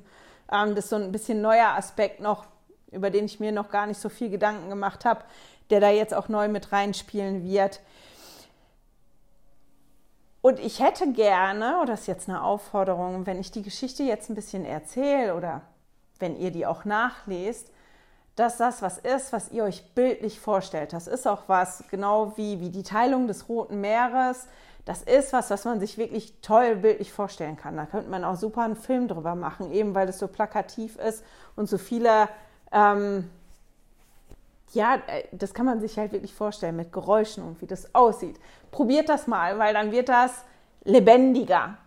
[0.52, 2.46] Ähm, das ist so ein bisschen neuer Aspekt noch,
[2.92, 5.24] über den ich mir noch gar nicht so viel Gedanken gemacht habe,
[5.70, 7.80] der da jetzt auch neu mit reinspielen wird.
[10.42, 14.30] Und ich hätte gerne, oder das ist jetzt eine Aufforderung, wenn ich die Geschichte jetzt
[14.30, 15.62] ein bisschen erzähle oder
[16.20, 17.72] wenn ihr die auch nachlest,
[18.36, 20.94] dass das was ist, was ihr euch bildlich vorstellt.
[20.94, 24.48] Das ist auch was, genau wie, wie die Teilung des Roten Meeres.
[24.86, 27.78] Das ist was, was man sich wirklich toll bildlich vorstellen kann.
[27.78, 31.24] Da könnte man auch super einen Film drüber machen, eben weil es so plakativ ist
[31.56, 32.30] und so viele
[32.72, 33.30] ähm,
[34.74, 38.40] ja, äh, das kann man sich halt wirklich vorstellen mit Geräuschen und wie das aussieht.
[38.72, 40.44] Probiert das mal, weil dann wird das
[40.84, 41.78] lebendiger.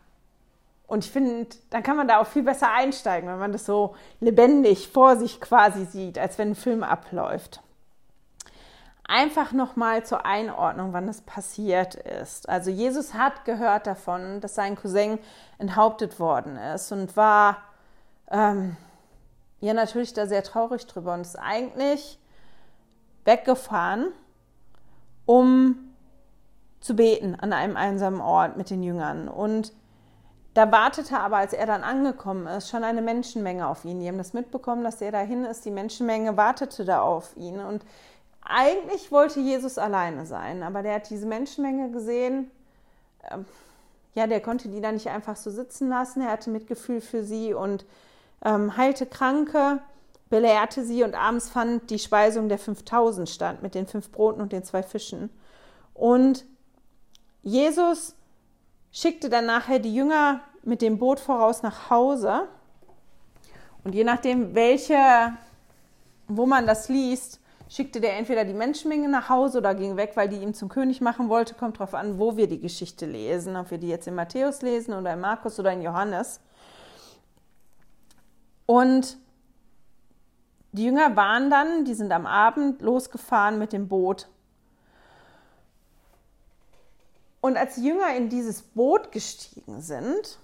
[0.86, 3.94] Und ich finde, dann kann man da auch viel besser einsteigen, wenn man das so
[4.20, 7.62] lebendig vor sich quasi sieht, als wenn ein Film abläuft.
[9.06, 12.48] Einfach nochmal zur Einordnung, wann das passiert ist.
[12.48, 15.18] Also Jesus hat gehört davon, dass sein Cousin
[15.58, 17.58] enthauptet worden ist und war
[18.30, 18.76] ähm,
[19.60, 22.18] ja natürlich da sehr traurig drüber und ist eigentlich
[23.26, 24.12] weggefahren,
[25.26, 25.94] um
[26.80, 29.28] zu beten an einem einsamen Ort mit den Jüngern.
[29.28, 29.72] Und
[30.54, 34.00] da wartete aber, als er dann angekommen ist, schon eine Menschenmenge auf ihn.
[34.00, 35.64] Die haben das mitbekommen, dass er dahin ist.
[35.64, 37.58] Die Menschenmenge wartete da auf ihn.
[37.58, 37.84] Und
[38.44, 42.50] eigentlich wollte Jesus alleine sein, aber der hat diese Menschenmenge gesehen.
[43.30, 43.46] Ähm,
[44.14, 46.22] ja, der konnte die da nicht einfach so sitzen lassen.
[46.22, 47.84] Er hatte Mitgefühl für sie und
[48.44, 49.80] ähm, heilte Kranke
[50.30, 54.52] belehrte sie und abends fand die Speisung der 5000 statt mit den fünf Broten und
[54.52, 55.30] den zwei Fischen.
[55.92, 56.44] Und
[57.42, 58.14] Jesus
[58.90, 62.48] schickte dann nachher die Jünger mit dem Boot voraus nach Hause.
[63.84, 64.96] Und je nachdem, welche,
[66.26, 67.40] wo man das liest,
[67.74, 71.00] schickte der entweder die Menschenmenge nach Hause oder ging weg, weil die ihn zum König
[71.00, 71.54] machen wollte.
[71.54, 73.56] Kommt darauf an, wo wir die Geschichte lesen.
[73.56, 76.40] Ob wir die jetzt in Matthäus lesen oder in Markus oder in Johannes.
[78.66, 79.18] Und
[80.70, 84.28] die Jünger waren dann, die sind am Abend losgefahren mit dem Boot.
[87.40, 90.38] Und als die Jünger in dieses Boot gestiegen sind,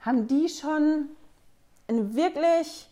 [0.00, 1.08] haben die schon
[1.88, 2.90] einen wirklich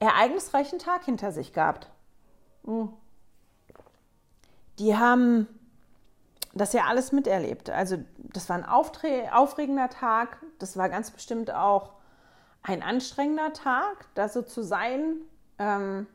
[0.00, 1.90] ereignisreichen Tag hinter sich gehabt.
[2.70, 2.88] Hm.
[4.78, 5.48] Die haben
[6.54, 7.68] das ja alles miterlebt.
[7.68, 10.38] Also das war ein aufregender Tag.
[10.58, 11.92] Das war ganz bestimmt auch
[12.62, 15.16] ein anstrengender Tag, da so zu sein.
[15.58, 16.06] Ähm,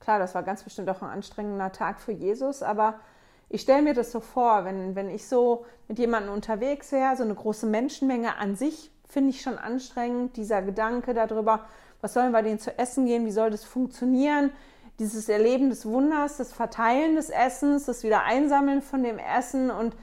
[0.00, 3.00] klar, das war ganz bestimmt auch ein anstrengender Tag für Jesus, aber
[3.48, 7.22] ich stelle mir das so vor, wenn, wenn ich so mit jemandem unterwegs wäre, so
[7.22, 11.66] eine große Menschenmenge an sich finde ich schon anstrengend, dieser Gedanke darüber,
[12.00, 14.50] was sollen wir denen zu essen gehen, wie soll das funktionieren,
[14.98, 19.94] dieses Erleben des Wunders, das Verteilen des Essens, das Wiedereinsammeln von dem Essen und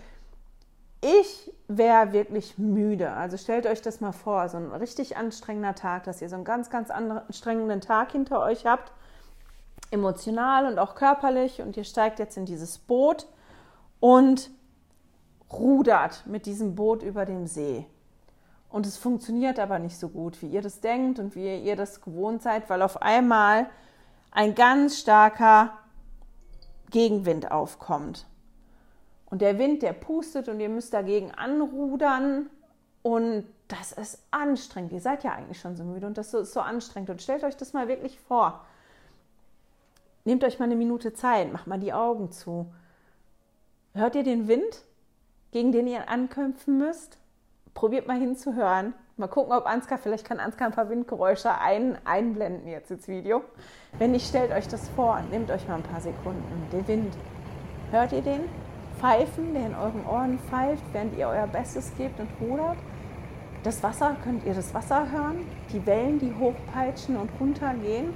[1.02, 3.12] ich wäre wirklich müde.
[3.12, 6.46] Also stellt euch das mal vor, so ein richtig anstrengender Tag, dass ihr so einen
[6.46, 8.92] ganz, ganz anstrengenden Tag hinter euch habt,
[9.92, 13.28] emotional und auch körperlich und ihr steigt jetzt in dieses Boot
[14.00, 14.50] und
[15.52, 17.86] rudert mit diesem Boot über dem See.
[18.70, 22.02] Und es funktioniert aber nicht so gut, wie ihr das denkt und wie ihr das
[22.02, 23.68] gewohnt seid, weil auf einmal
[24.34, 25.78] ein ganz starker
[26.90, 28.26] Gegenwind aufkommt.
[29.26, 32.50] Und der Wind, der pustet und ihr müsst dagegen anrudern.
[33.02, 34.92] Und das ist anstrengend.
[34.92, 37.10] Ihr seid ja eigentlich schon so müde und das ist so anstrengend.
[37.10, 38.66] Und stellt euch das mal wirklich vor.
[40.26, 42.72] Nehmt euch mal eine Minute Zeit, macht mal die Augen zu.
[43.94, 44.84] Hört ihr den Wind,
[45.52, 47.18] gegen den ihr ankämpfen müsst?
[47.74, 48.94] Probiert mal hinzuhören.
[49.16, 53.44] Mal gucken, ob Ansgar, vielleicht kann Ansgar ein paar Windgeräusche ein, einblenden jetzt ins Video.
[54.00, 55.22] Wenn nicht, stellt euch das vor.
[55.30, 56.68] Nehmt euch mal ein paar Sekunden.
[56.72, 57.14] Den Wind.
[57.92, 58.42] Hört ihr den?
[59.00, 62.78] Pfeifen, der in euren Ohren pfeift, während ihr euer Bestes gebt und rudert.
[63.62, 65.46] Das Wasser, könnt ihr das Wasser hören?
[65.72, 68.16] Die Wellen, die hochpeitschen und runtergehen.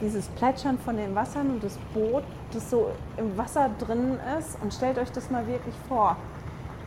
[0.00, 2.24] Dieses Plätschern von den Wassern und das Boot,
[2.54, 4.56] das so im Wasser drin ist.
[4.62, 6.16] Und stellt euch das mal wirklich vor.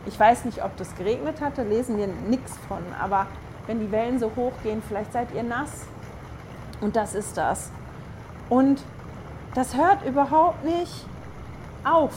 [0.06, 2.82] Ich weiß nicht, ob das geregnet hat, da lesen wir nichts von.
[3.00, 3.26] Aber
[3.66, 5.86] wenn die Wellen so hoch gehen, vielleicht seid ihr nass.
[6.80, 7.70] Und das ist das.
[8.48, 8.82] Und
[9.54, 11.06] das hört überhaupt nicht
[11.84, 12.12] auf.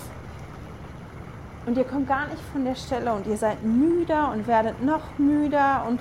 [1.65, 5.17] Und ihr kommt gar nicht von der Stelle und ihr seid müder und werdet noch
[5.17, 5.99] müder und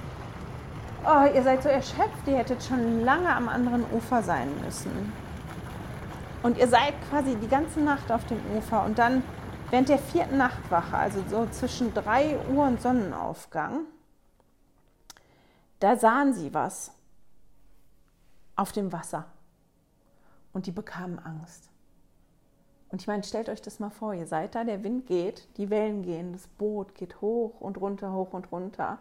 [1.04, 5.12] oh, ihr seid so erschöpft, ihr hättet schon lange am anderen Ufer sein müssen.
[6.42, 9.22] Und ihr seid quasi die ganze Nacht auf dem Ufer und dann
[9.72, 13.86] während der vierten Nachtwache, also so zwischen 3 Uhr und Sonnenaufgang,
[15.80, 16.92] da sahen sie was
[18.54, 19.24] auf dem Wasser
[20.52, 21.70] und die bekamen Angst.
[22.90, 25.70] Und ich meine, stellt euch das mal vor, ihr seid da, der Wind geht, die
[25.70, 28.98] Wellen gehen, das Boot geht hoch und runter, hoch und runter.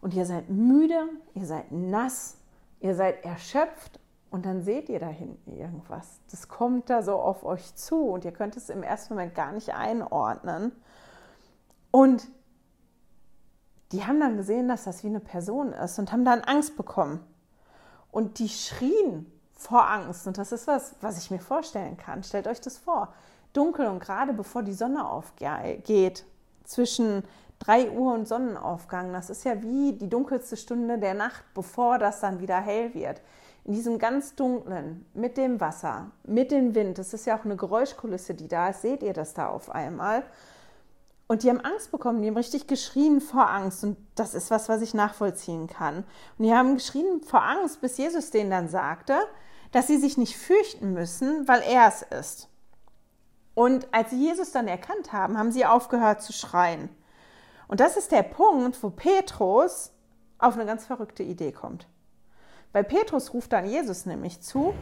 [0.00, 2.38] Und ihr seid müde, ihr seid nass,
[2.80, 4.00] ihr seid erschöpft
[4.32, 6.20] und dann seht ihr da hinten irgendwas.
[6.30, 9.52] Das kommt da so auf euch zu und ihr könnt es im ersten Moment gar
[9.52, 10.72] nicht einordnen.
[11.90, 12.26] Und
[13.92, 17.20] die haben dann gesehen, dass das wie eine Person ist und haben dann Angst bekommen.
[18.10, 20.26] Und die schrien vor Angst.
[20.26, 22.22] Und das ist was, was ich mir vorstellen kann.
[22.22, 23.12] Stellt euch das vor.
[23.52, 26.24] Dunkel und gerade bevor die Sonne aufgeht,
[26.64, 27.22] zwischen
[27.58, 32.20] 3 Uhr und Sonnenaufgang, das ist ja wie die dunkelste Stunde der Nacht, bevor das
[32.20, 33.20] dann wieder hell wird.
[33.64, 37.56] In diesem ganz dunklen, mit dem Wasser, mit dem Wind, das ist ja auch eine
[37.56, 40.24] Geräuschkulisse, die da ist, seht ihr das da auf einmal.
[41.28, 43.84] Und die haben Angst bekommen, die haben richtig geschrien vor Angst.
[43.84, 46.04] Und das ist was, was ich nachvollziehen kann.
[46.36, 49.16] Und die haben geschrien vor Angst, bis Jesus denen dann sagte,
[49.70, 52.48] dass sie sich nicht fürchten müssen, weil er es ist.
[53.54, 56.88] Und als sie Jesus dann erkannt haben, haben sie aufgehört zu schreien.
[57.68, 59.92] Und das ist der Punkt, wo Petrus
[60.38, 61.86] auf eine ganz verrückte Idee kommt.
[62.72, 64.74] Weil Petrus ruft dann Jesus nämlich zu,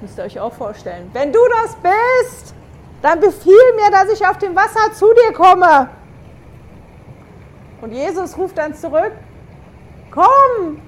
[0.00, 2.54] müsst ihr euch auch vorstellen, wenn du das bist,
[3.02, 5.90] dann befiehl mir, dass ich auf dem Wasser zu dir komme.
[7.80, 9.12] Und Jesus ruft dann zurück,
[10.10, 10.80] komm.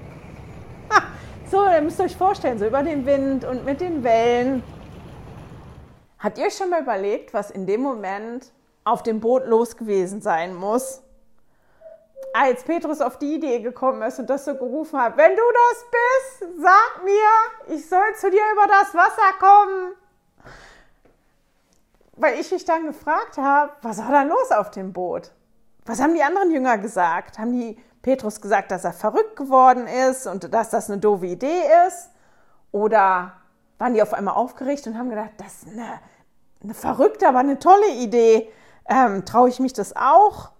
[1.50, 4.62] So, ihr müsst euch vorstellen, so über den Wind und mit den Wellen.
[6.20, 8.53] Habt ihr schon mal überlegt, was in dem Moment
[8.85, 11.03] auf dem Boot los gewesen sein muss?
[12.33, 15.87] Als Petrus auf die Idee gekommen ist und das so gerufen hat, wenn du das
[15.90, 19.95] bist, sag mir, ich soll zu dir über das Wasser kommen.
[22.12, 25.33] Weil ich mich dann gefragt habe, was war da los auf dem Boot?
[25.87, 27.38] Was haben die anderen Jünger gesagt?
[27.38, 31.62] Haben die Petrus gesagt, dass er verrückt geworden ist und dass das eine doofe Idee
[31.88, 32.11] ist?
[32.73, 33.33] Oder
[33.79, 36.01] waren die auf einmal aufgeregt und haben gedacht, das ist eine,
[36.62, 38.53] eine verrückte, aber eine tolle Idee.
[38.88, 40.51] Ähm, Traue ich mich das auch?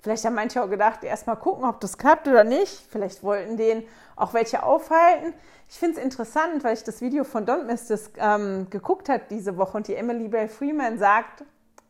[0.00, 2.86] Vielleicht haben manche auch gedacht, erst mal gucken, ob das klappt oder nicht.
[2.90, 3.82] Vielleicht wollten den
[4.16, 5.34] auch welche aufhalten.
[5.68, 9.22] Ich finde es interessant, weil ich das Video von Don't Miss This ähm, geguckt habe
[9.28, 11.44] diese Woche und die Emily Bell Freeman sagt,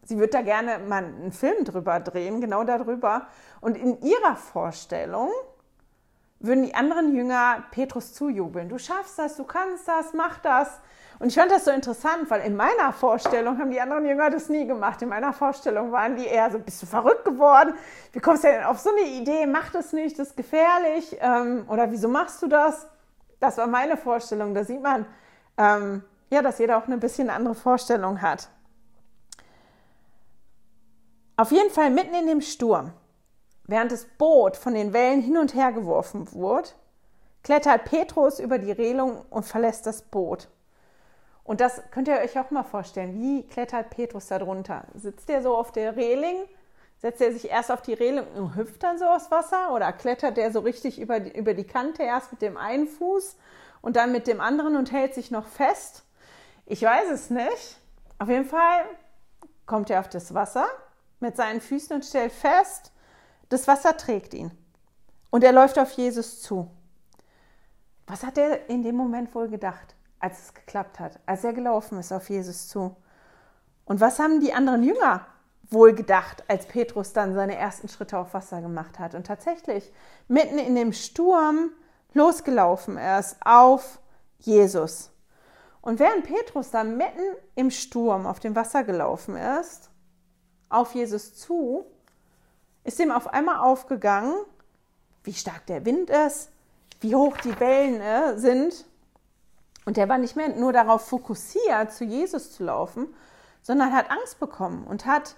[0.04, 3.26] sie wird da gerne mal einen Film drüber drehen, genau darüber.
[3.60, 5.30] Und in ihrer Vorstellung
[6.40, 8.68] würden die anderen Jünger Petrus zujubeln.
[8.68, 10.80] Du schaffst das, du kannst das, mach das.
[11.18, 14.48] Und ich fand das so interessant, weil in meiner Vorstellung haben die anderen Jünger das
[14.48, 15.02] nie gemacht.
[15.02, 17.74] In meiner Vorstellung waren die eher so, bist du verrückt geworden?
[18.12, 19.46] Wie kommst du denn auf so eine Idee?
[19.46, 21.16] Mach das nicht, das ist gefährlich.
[21.20, 22.86] Ähm, oder wieso machst du das?
[23.40, 24.54] Das war meine Vorstellung.
[24.54, 25.06] Da sieht man,
[25.56, 28.48] ähm, ja, dass jeder auch eine bisschen andere Vorstellung hat.
[31.36, 32.92] Auf jeden Fall mitten in dem Sturm,
[33.64, 36.68] während das Boot von den Wellen hin und her geworfen wurde,
[37.42, 40.48] klettert Petrus über die Reling und verlässt das Boot.
[41.48, 43.18] Und das könnt ihr euch auch mal vorstellen.
[43.22, 44.84] Wie klettert Petrus da drunter?
[44.92, 46.36] Sitzt er so auf der Reling?
[46.98, 49.72] Setzt er sich erst auf die Reling und hüpft dann so aufs Wasser?
[49.72, 53.38] Oder klettert er so richtig über die, über die Kante erst mit dem einen Fuß
[53.80, 56.04] und dann mit dem anderen und hält sich noch fest?
[56.66, 57.78] Ich weiß es nicht.
[58.18, 58.84] Auf jeden Fall
[59.64, 60.66] kommt er auf das Wasser
[61.18, 62.92] mit seinen Füßen und stellt fest,
[63.48, 64.50] das Wasser trägt ihn.
[65.30, 66.70] Und er läuft auf Jesus zu.
[68.06, 71.98] Was hat er in dem Moment wohl gedacht, als es geklappt hat, als er gelaufen
[71.98, 72.96] ist auf Jesus zu?
[73.84, 75.26] Und was haben die anderen Jünger
[75.70, 79.92] wohl gedacht, als Petrus dann seine ersten Schritte auf Wasser gemacht hat und tatsächlich
[80.28, 81.70] mitten in dem Sturm
[82.14, 83.98] losgelaufen ist auf
[84.38, 85.10] Jesus?
[85.80, 89.90] Und während Petrus da mitten im Sturm auf dem Wasser gelaufen ist,
[90.68, 91.86] auf Jesus zu,
[92.84, 94.34] ist ihm auf einmal aufgegangen,
[95.24, 96.50] wie stark der Wind ist,
[97.00, 98.84] wie hoch die Wellen äh, sind.
[99.88, 103.08] Und er war nicht mehr nur darauf fokussiert, zu Jesus zu laufen,
[103.62, 105.34] sondern hat Angst bekommen und hat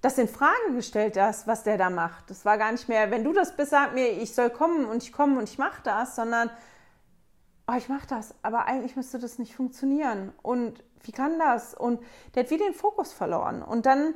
[0.00, 2.28] das in Frage gestellt, das, was der da macht.
[2.28, 5.04] Das war gar nicht mehr, wenn du das bist, sag mir, ich soll kommen und
[5.04, 6.50] ich komme und ich mache das, sondern
[7.68, 10.32] oh, ich mache das, aber eigentlich müsste das nicht funktionieren.
[10.42, 11.72] Und wie kann das?
[11.72, 12.00] Und
[12.34, 13.62] der hat wie den Fokus verloren.
[13.62, 14.12] Und dann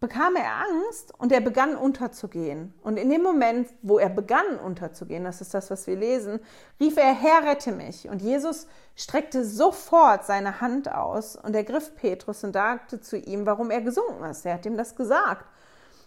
[0.00, 2.72] bekam er Angst und er begann unterzugehen.
[2.82, 6.40] Und in dem Moment, wo er begann unterzugehen, das ist das, was wir lesen,
[6.80, 8.08] rief er, Herr, rette mich.
[8.08, 13.44] Und Jesus streckte sofort seine Hand aus und er griff Petrus und sagte zu ihm,
[13.44, 14.46] warum er gesunken ist.
[14.46, 15.44] Er hat ihm das gesagt.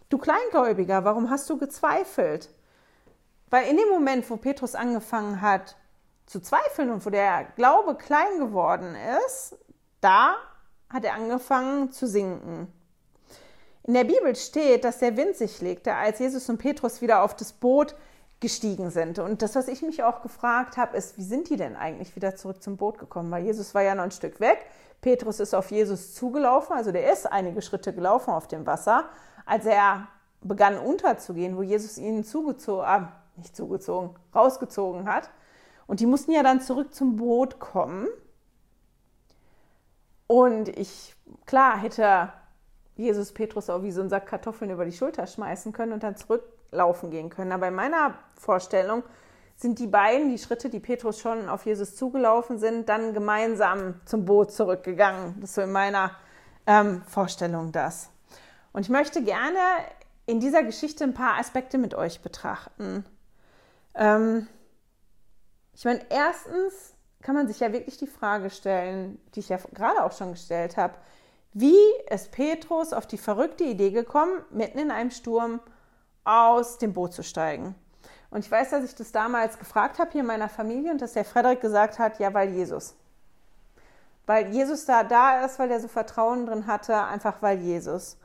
[0.10, 2.50] Du Kleingläubiger, warum hast du gezweifelt?
[3.52, 5.78] Weil in dem Moment, wo Petrus angefangen hat
[6.26, 8.96] zu zweifeln und wo der Glaube klein geworden
[9.28, 9.56] ist,
[10.02, 10.36] da
[10.90, 12.74] hat er angefangen zu sinken.
[13.86, 17.36] In der Bibel steht, dass der Wind sich legte, als Jesus und Petrus wieder auf
[17.36, 17.96] das Boot
[18.40, 19.20] gestiegen sind.
[19.20, 22.36] Und das, was ich mich auch gefragt habe, ist, wie sind die denn eigentlich wieder
[22.36, 23.32] zurück zum Boot gekommen?
[23.32, 24.66] Weil Jesus war ja noch ein Stück weg.
[25.02, 29.10] Petrus ist auf Jesus zugelaufen, also der ist einige Schritte gelaufen auf dem Wasser,
[29.46, 30.08] als er
[30.42, 33.02] begann unterzugehen, wo Jesus ihn zugezogen, äh,
[33.38, 35.30] nicht zugezogen, rausgezogen hat.
[35.88, 38.08] Und die mussten ja dann zurück zum Boot kommen.
[40.28, 41.16] Und ich,
[41.46, 42.32] klar, hätte
[42.96, 46.16] Jesus Petrus auch wie so einen Sack Kartoffeln über die Schulter schmeißen können und dann
[46.16, 47.52] zurücklaufen gehen können.
[47.52, 49.04] Aber in meiner Vorstellung
[49.56, 54.26] sind die beiden, die Schritte, die Petrus schon auf Jesus zugelaufen sind, dann gemeinsam zum
[54.26, 55.36] Boot zurückgegangen.
[55.40, 56.12] Das ist so in meiner
[56.68, 58.10] ähm, Vorstellung das.
[58.72, 59.60] Und ich möchte gerne
[60.26, 63.06] in dieser Geschichte ein paar Aspekte mit euch betrachten.
[63.96, 64.48] Ähm,
[65.74, 70.04] ich meine, erstens kann man sich ja wirklich die Frage stellen, die ich ja gerade
[70.04, 70.96] auch schon gestellt habe,
[71.54, 71.78] wie
[72.10, 75.60] ist Petrus auf die verrückte Idee gekommen, mitten in einem Sturm
[76.24, 77.76] aus dem Boot zu steigen?
[78.32, 81.14] Und ich weiß, dass ich das damals gefragt habe hier in meiner Familie und dass
[81.14, 82.96] der Frederik gesagt hat, ja, weil Jesus.
[84.26, 88.18] Weil Jesus da da ist, weil er so Vertrauen drin hatte, einfach weil Jesus.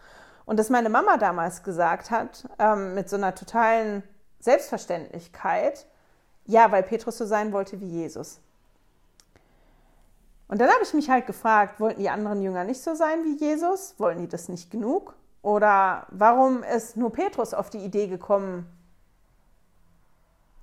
[0.46, 4.02] Und dass meine Mama damals gesagt hat, ähm, mit so einer totalen
[4.40, 5.86] Selbstverständlichkeit,
[6.46, 8.40] ja, weil Petrus so sein wollte wie Jesus.
[10.48, 13.36] Und dann habe ich mich halt gefragt, wollten die anderen Jünger nicht so sein wie
[13.36, 13.94] Jesus?
[13.98, 15.14] Wollten die das nicht genug?
[15.42, 18.66] Oder warum ist nur Petrus auf die Idee gekommen,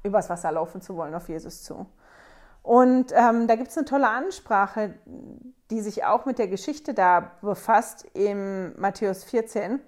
[0.04, 1.86] übers Wasser laufen zu wollen auf Jesus zu?
[2.64, 4.96] Und ähm, da gibt es eine tolle Ansprache,
[5.70, 9.80] die sich auch mit der Geschichte da befasst im Matthäus 14.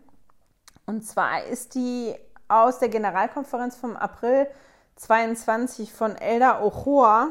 [0.85, 2.15] Und zwar ist die
[2.47, 4.47] aus der Generalkonferenz vom April
[4.95, 7.29] 22 von Elda Ochoa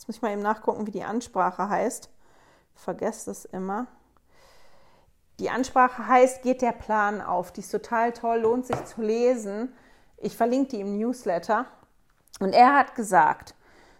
[0.00, 2.08] Jetzt muss ich mal eben nachgucken, wie die Ansprache heißt.
[2.74, 3.86] Ich vergesse es immer.
[5.38, 7.52] Die Ansprache heißt, geht der Plan auf.
[7.52, 9.74] Die ist total toll, lohnt sich zu lesen.
[10.16, 11.66] Ich verlinke die im Newsletter.
[12.38, 13.54] Und er hat gesagt,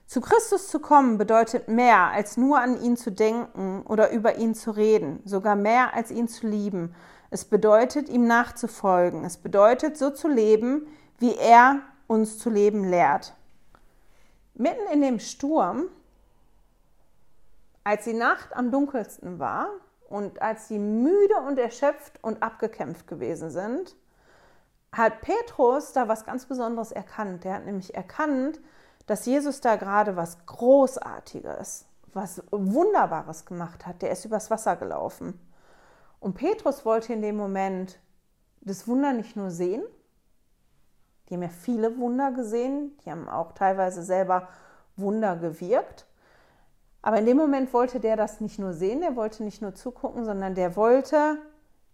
[0.07, 4.55] zu Christus zu kommen bedeutet mehr, als nur an ihn zu denken oder über ihn
[4.55, 6.95] zu reden, sogar mehr als ihn zu lieben.
[7.29, 9.27] Es bedeutet, ihm nachzufolgen.
[9.27, 10.87] Es bedeutet, so zu leben,
[11.19, 13.35] wie er uns zu leben lehrt
[14.61, 15.89] mitten in dem Sturm,
[17.83, 19.71] als die Nacht am dunkelsten war
[20.09, 23.97] und als sie müde und erschöpft und abgekämpft gewesen sind,
[24.93, 27.45] hat Petrus da was ganz Besonderes erkannt.
[27.45, 28.61] Er hat nämlich erkannt,
[29.07, 34.03] dass Jesus da gerade was Großartiges, was Wunderbares gemacht hat.
[34.03, 35.41] Der ist übers Wasser gelaufen.
[36.19, 37.99] Und Petrus wollte in dem Moment
[38.61, 39.83] das Wunder nicht nur sehen,
[41.31, 44.49] die haben ja viele Wunder gesehen, die haben auch teilweise selber
[44.97, 46.07] Wunder gewirkt.
[47.03, 50.25] Aber in dem Moment wollte der das nicht nur sehen, der wollte nicht nur zugucken,
[50.25, 51.39] sondern der wollte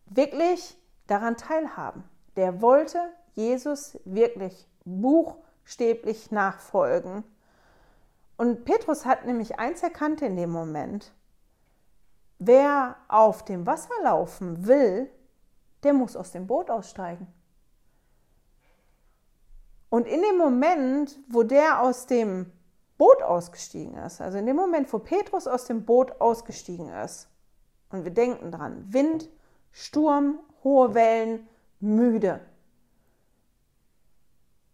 [0.07, 0.77] wirklich
[1.07, 2.03] daran teilhaben.
[2.37, 2.99] Der wollte
[3.35, 7.23] Jesus wirklich buchstäblich nachfolgen.
[8.37, 11.13] Und Petrus hat nämlich eins erkannt in dem Moment.
[12.39, 15.11] wer auf dem Wasser laufen will,
[15.83, 17.27] der muss aus dem Boot aussteigen.
[19.89, 22.53] Und in dem Moment, wo der aus dem
[22.99, 27.29] Boot ausgestiegen ist, also in dem Moment, wo Petrus aus dem Boot ausgestiegen ist,
[27.91, 29.29] und wir denken dran, Wind,
[29.71, 31.49] Sturm, hohe Wellen,
[31.81, 32.41] müde.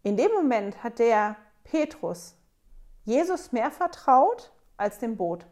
[0.01, 2.35] In dem Moment hat der Petrus
[3.05, 5.45] Jesus mehr vertraut als dem Boot.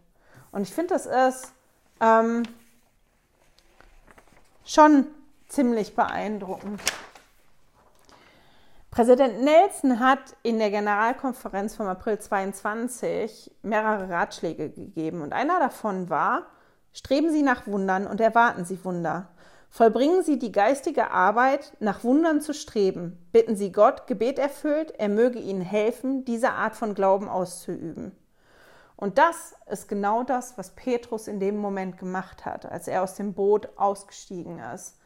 [0.51, 1.53] Und ich finde, das ist
[1.99, 2.43] ähm,
[4.65, 5.07] schon
[5.47, 6.81] ziemlich beeindruckend.
[8.91, 16.09] Präsident Nelson hat in der Generalkonferenz vom April 22 mehrere Ratschläge gegeben und einer davon
[16.09, 16.47] war,
[16.91, 19.29] streben Sie nach Wundern und erwarten Sie Wunder.
[19.69, 23.17] Vollbringen Sie die geistige Arbeit, nach Wundern zu streben.
[23.31, 28.11] Bitten Sie Gott, Gebet erfüllt, er möge Ihnen helfen, diese Art von Glauben auszuüben.
[28.97, 33.15] Und das ist genau das, was Petrus in dem Moment gemacht hat, als er aus
[33.15, 34.97] dem Boot ausgestiegen ist.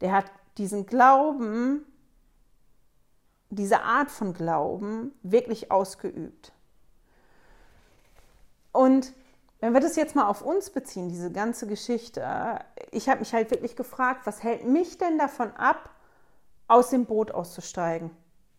[0.00, 0.24] Der hat
[0.56, 1.86] diesen Glauben,
[3.50, 6.52] diese Art von Glauben wirklich ausgeübt.
[8.72, 9.12] Und
[9.60, 12.24] wenn wir das jetzt mal auf uns beziehen, diese ganze Geschichte,
[12.92, 15.90] ich habe mich halt wirklich gefragt, was hält mich denn davon ab,
[16.68, 18.10] aus dem Boot auszusteigen?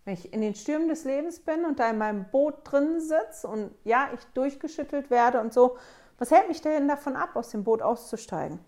[0.04, 3.48] Wenn ich in den Stürmen des Lebens bin und da in meinem Boot drin sitze
[3.48, 5.78] und ja, ich durchgeschüttelt werde und so,
[6.18, 8.60] was hält mich denn davon ab, aus dem Boot auszusteigen?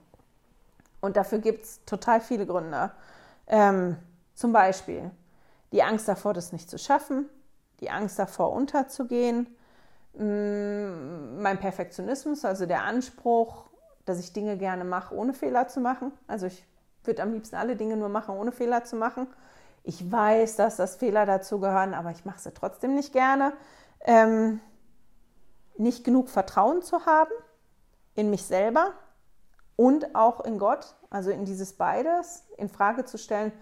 [1.01, 2.91] Und dafür gibt es total viele Gründe.
[3.47, 3.97] Ähm,
[4.35, 5.11] zum Beispiel
[5.71, 7.29] die Angst davor, das nicht zu schaffen,
[7.79, 9.47] die Angst davor, unterzugehen,
[10.13, 13.69] Mm, mein Perfektionismus, also der Anspruch,
[14.05, 16.11] dass ich Dinge gerne mache, ohne Fehler zu machen.
[16.27, 16.65] Also ich
[17.03, 19.27] würde am liebsten alle Dinge nur machen, ohne Fehler zu machen.
[19.83, 23.53] Ich weiß, dass das Fehler dazu gehören, aber ich mache sie trotzdem nicht gerne.
[24.01, 24.59] Ähm,
[25.77, 27.31] nicht genug Vertrauen zu haben
[28.13, 28.91] in mich selber
[29.77, 33.53] und auch in Gott, also in dieses beides, in Frage zu stellen,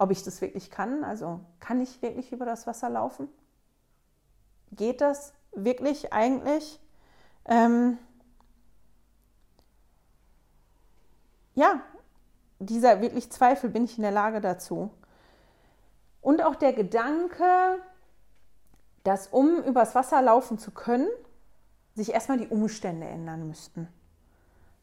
[0.00, 1.04] ob ich das wirklich kann.
[1.04, 3.28] Also kann ich wirklich über das Wasser laufen?
[4.72, 5.32] Geht das?
[5.52, 6.80] wirklich eigentlich,
[7.46, 7.98] ähm,
[11.54, 11.80] ja,
[12.58, 14.90] dieser wirklich Zweifel, bin ich in der Lage dazu.
[16.20, 17.78] Und auch der Gedanke,
[19.02, 21.08] dass um übers Wasser laufen zu können,
[21.94, 23.88] sich erstmal die Umstände ändern müssten.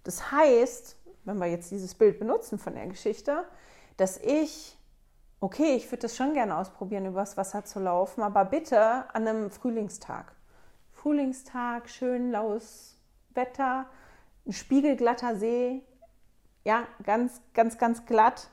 [0.03, 3.45] Das heißt, wenn wir jetzt dieses Bild benutzen von der Geschichte,
[3.97, 4.76] dass ich
[5.39, 8.79] okay, ich würde das schon gerne ausprobieren, übers Wasser zu laufen, aber bitte
[9.13, 10.33] an einem Frühlingstag.
[10.91, 12.97] Frühlingstag, schön laues
[13.33, 13.85] Wetter,
[14.45, 15.83] ein spiegelglatter See,
[16.63, 18.49] ja, ganz, ganz, ganz glatt.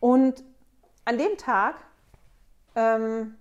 [0.00, 0.44] Und
[1.04, 1.76] an dem Tag,
[2.76, 3.36] ähm,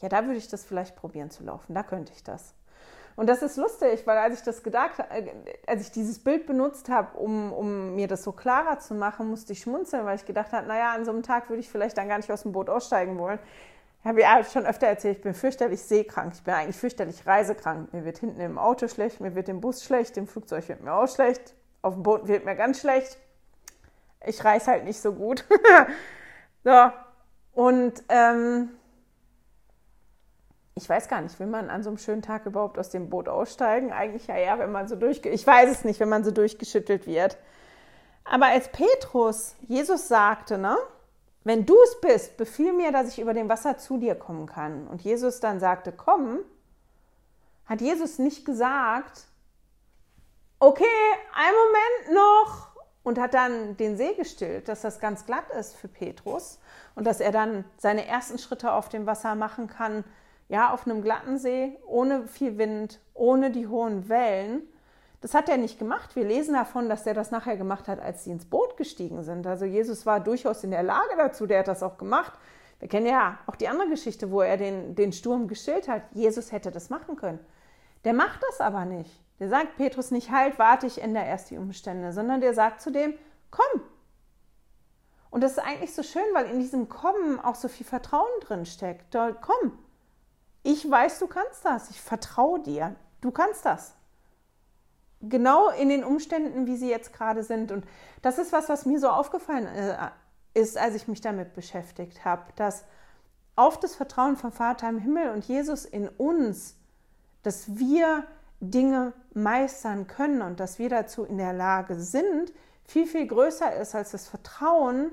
[0.00, 2.54] ja, da würde ich das vielleicht probieren zu laufen, da könnte ich das.
[3.16, 5.32] Und das ist lustig, weil als ich das gedacht, äh,
[5.66, 9.54] als ich dieses Bild benutzt habe, um, um mir das so klarer zu machen, musste
[9.54, 12.08] ich schmunzeln, weil ich gedacht habe, naja, an so einem Tag würde ich vielleicht dann
[12.08, 13.38] gar nicht aus dem Boot aussteigen wollen
[14.06, 16.32] habe ja schon öfter erzählt, ich bin fürchterlich seekrank.
[16.34, 17.92] Ich bin eigentlich fürchterlich reisekrank.
[17.92, 20.92] Mir wird hinten im Auto schlecht, mir wird im Bus schlecht, im Flugzeug wird mir
[20.92, 23.18] auch schlecht, auf dem Boot wird mir ganz schlecht.
[24.24, 25.44] Ich reise halt nicht so gut.
[26.64, 26.90] so,
[27.52, 28.70] und ähm,
[30.76, 33.28] ich weiß gar nicht, will man an so einem schönen Tag überhaupt aus dem Boot
[33.28, 33.92] aussteigen?
[33.92, 37.06] Eigentlich ja, ja, wenn man so durch, ich weiß es nicht, wenn man so durchgeschüttelt
[37.06, 37.38] wird.
[38.24, 40.76] Aber als Petrus Jesus sagte, ne,
[41.44, 44.86] wenn du es bist, befiehl mir, dass ich über dem Wasser zu dir kommen kann.
[44.86, 46.40] Und Jesus dann sagte, komm,
[47.64, 49.24] hat Jesus nicht gesagt,
[50.58, 50.84] okay,
[51.34, 55.86] einen Moment noch, und hat dann den See gestillt, dass das ganz glatt ist für
[55.86, 56.58] Petrus
[56.96, 60.02] und dass er dann seine ersten Schritte auf dem Wasser machen kann,
[60.48, 64.62] ja, auf einem glatten See, ohne viel Wind, ohne die hohen Wellen.
[65.20, 66.14] Das hat er nicht gemacht.
[66.14, 69.46] Wir lesen davon, dass er das nachher gemacht hat, als sie ins Boot gestiegen sind.
[69.46, 72.32] Also Jesus war durchaus in der Lage dazu, der hat das auch gemacht.
[72.78, 76.02] Wir kennen ja auch die andere Geschichte, wo er den, den Sturm gestillt hat.
[76.12, 77.40] Jesus hätte das machen können.
[78.04, 79.10] Der macht das aber nicht.
[79.40, 82.90] Der sagt Petrus nicht, halt, warte, ich ändere erst die Umstände, sondern der sagt zu
[82.90, 83.14] dem,
[83.50, 83.82] komm.
[85.30, 88.64] Und das ist eigentlich so schön, weil in diesem Kommen auch so viel Vertrauen drin
[88.64, 89.16] steckt.
[89.40, 89.78] Komm,
[90.66, 91.90] ich weiß, du kannst das.
[91.90, 92.96] Ich vertraue dir.
[93.20, 93.96] Du kannst das
[95.22, 97.72] genau in den Umständen, wie sie jetzt gerade sind.
[97.72, 97.84] Und
[98.22, 99.96] das ist was, was mir so aufgefallen äh,
[100.54, 102.84] ist, als ich mich damit beschäftigt habe, dass
[103.54, 106.76] auf das Vertrauen vom Vater im Himmel und Jesus in uns,
[107.42, 108.24] dass wir
[108.60, 112.52] Dinge meistern können und dass wir dazu in der Lage sind,
[112.84, 115.10] viel, viel größer ist als das Vertrauen,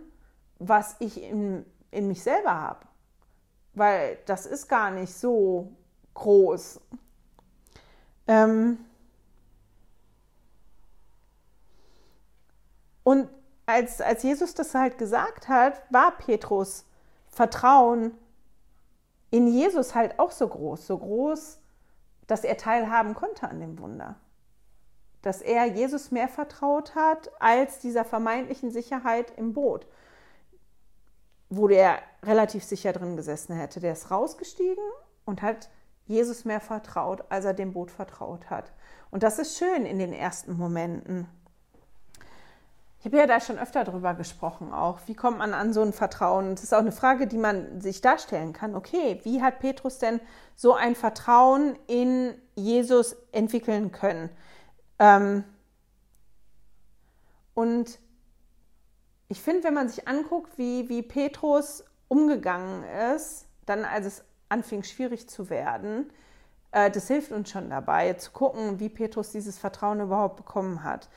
[0.59, 2.85] was ich in, in mich selber habe.
[3.73, 5.71] Weil das ist gar nicht so
[6.13, 6.79] groß.
[8.27, 8.77] Ähm,
[13.03, 13.27] Und
[13.65, 16.85] als, als Jesus das halt gesagt hat, war Petrus
[17.29, 18.17] Vertrauen
[19.31, 21.59] in Jesus halt auch so groß, so groß,
[22.27, 24.15] dass er teilhaben konnte an dem Wunder.
[25.21, 29.87] Dass er Jesus mehr vertraut hat als dieser vermeintlichen Sicherheit im Boot,
[31.57, 33.79] wo der relativ sicher drin gesessen hätte.
[33.79, 34.83] Der ist rausgestiegen
[35.25, 35.69] und hat
[36.05, 38.71] Jesus mehr vertraut, als er dem Boot vertraut hat.
[39.11, 41.27] Und das ist schön in den ersten Momenten.
[42.99, 45.91] Ich habe ja da schon öfter drüber gesprochen, auch wie kommt man an so ein
[45.91, 46.51] Vertrauen?
[46.51, 48.75] Das ist auch eine Frage, die man sich darstellen kann.
[48.75, 50.21] Okay, wie hat Petrus denn
[50.55, 54.29] so ein Vertrauen in Jesus entwickeln können?
[54.99, 55.43] Ähm
[57.53, 57.99] und
[59.27, 62.83] ich finde, wenn man sich anguckt, wie, wie Petrus umgegangen
[63.15, 66.11] ist, dann als es anfing schwierig zu werden,
[66.71, 71.09] äh, das hilft uns schon dabei, zu gucken, wie Petrus dieses Vertrauen überhaupt bekommen hat.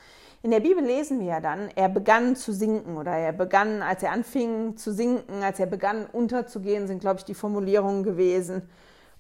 [0.42, 4.02] In der Bibel lesen wir ja dann, er begann zu sinken oder er begann, als
[4.02, 8.68] er anfing zu sinken, als er begann unterzugehen, sind, glaube ich, die Formulierungen gewesen.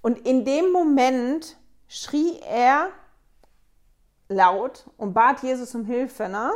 [0.02, 1.56] Und in dem Moment
[1.88, 2.90] schrie er
[4.28, 6.28] laut und bat Jesus um Hilfe.
[6.28, 6.50] Ne?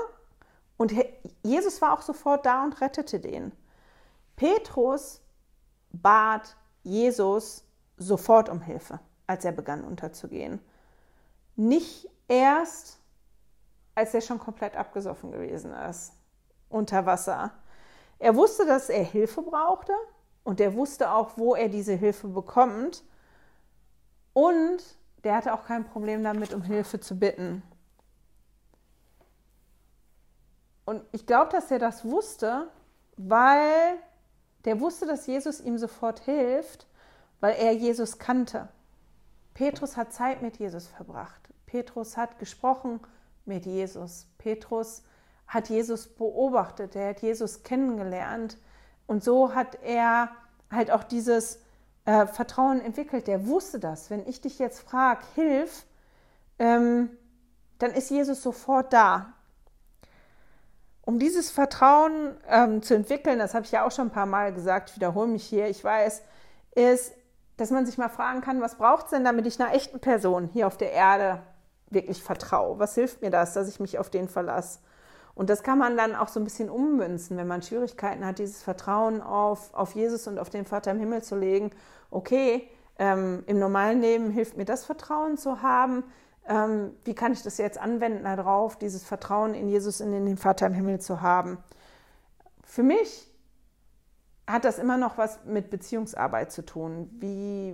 [0.80, 0.94] Und
[1.42, 3.52] Jesus war auch sofort da und rettete den.
[4.34, 5.20] Petrus
[5.92, 7.64] bat Jesus
[7.98, 10.58] sofort um Hilfe, als er begann unterzugehen.
[11.54, 12.98] Nicht erst,
[13.94, 16.14] als er schon komplett abgesoffen gewesen ist,
[16.70, 17.52] unter Wasser.
[18.18, 19.92] Er wusste, dass er Hilfe brauchte
[20.44, 23.04] und er wusste auch, wo er diese Hilfe bekommt.
[24.32, 24.82] Und
[25.24, 27.62] der hatte auch kein Problem damit, um Hilfe zu bitten.
[30.90, 32.66] Und ich glaube, dass er das wusste,
[33.16, 33.94] weil
[34.64, 36.88] der wusste, dass Jesus ihm sofort hilft,
[37.38, 38.66] weil er Jesus kannte.
[39.54, 41.48] Petrus hat Zeit mit Jesus verbracht.
[41.66, 42.98] Petrus hat gesprochen
[43.44, 44.26] mit Jesus.
[44.38, 45.04] Petrus
[45.46, 48.58] hat Jesus beobachtet, er hat Jesus kennengelernt
[49.06, 50.30] und so hat er
[50.72, 51.60] halt auch dieses
[52.04, 53.28] äh, Vertrauen entwickelt.
[53.28, 54.10] Der wusste das.
[54.10, 55.86] Wenn ich dich jetzt frage, hilf,
[56.58, 57.10] ähm,
[57.78, 59.34] dann ist Jesus sofort da.
[61.02, 64.52] Um dieses Vertrauen ähm, zu entwickeln, das habe ich ja auch schon ein paar Mal
[64.52, 66.22] gesagt, ich wiederhole mich hier, ich weiß,
[66.74, 67.14] ist,
[67.56, 70.48] dass man sich mal fragen kann, was braucht es denn, damit ich einer echten Person
[70.52, 71.42] hier auf der Erde
[71.90, 72.78] wirklich vertraue?
[72.78, 74.80] Was hilft mir das, dass ich mich auf den verlasse?
[75.34, 78.62] Und das kann man dann auch so ein bisschen ummünzen, wenn man Schwierigkeiten hat, dieses
[78.62, 81.70] Vertrauen auf, auf Jesus und auf den Vater im Himmel zu legen.
[82.10, 86.04] Okay, ähm, im normalen Leben hilft mir das Vertrauen zu haben.
[86.50, 90.36] Ähm, wie kann ich das jetzt anwenden darauf, dieses Vertrauen in Jesus und in den
[90.36, 91.58] Vater im Himmel zu haben?
[92.64, 93.28] Für mich
[94.48, 97.08] hat das immer noch was mit Beziehungsarbeit zu tun.
[97.20, 97.72] Wie,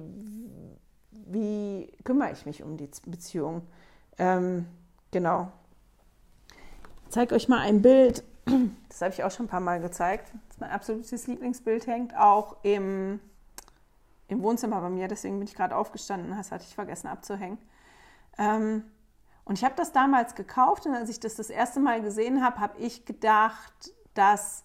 [1.11, 3.63] wie kümmere ich mich um die Beziehung?
[4.19, 4.67] Ähm,
[5.11, 5.51] genau.
[7.07, 8.23] Ich zeige euch mal ein Bild.
[8.91, 10.33] Das habe ich auch schon ein paar Mal gezeigt.
[10.49, 13.21] Das ist mein absolutes Lieblingsbild, hängt auch im,
[14.29, 15.09] im Wohnzimmer bei mir.
[15.09, 16.31] Deswegen bin ich gerade aufgestanden.
[16.37, 17.59] Das hatte ich vergessen abzuhängen.
[18.39, 18.85] Ähm,
[19.45, 22.59] und ich habe das damals gekauft und als ich das das erste Mal gesehen habe,
[22.59, 24.65] habe ich gedacht, dass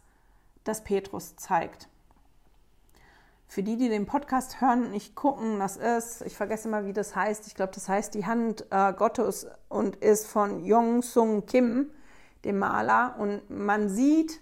[0.64, 1.88] das Petrus zeigt.
[3.48, 6.94] Für die, die den Podcast hören und nicht gucken, das ist, ich vergesse mal, wie
[6.94, 7.48] das heißt.
[7.48, 11.92] Ich glaube, das heißt die Hand äh, Gottes und ist von Yong Sung Kim,
[12.46, 13.16] dem Maler.
[13.20, 14.42] Und man sieht,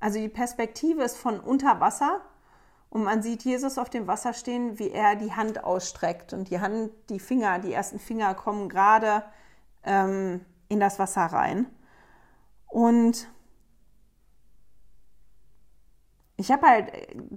[0.00, 2.22] also die Perspektive ist von unter Wasser
[2.92, 6.34] und man sieht Jesus auf dem Wasser stehen, wie er die Hand ausstreckt.
[6.34, 9.24] Und die Hand, die Finger, die ersten Finger kommen gerade
[9.82, 11.64] ähm, in das Wasser rein.
[12.66, 13.26] Und
[16.36, 16.92] ich habe halt,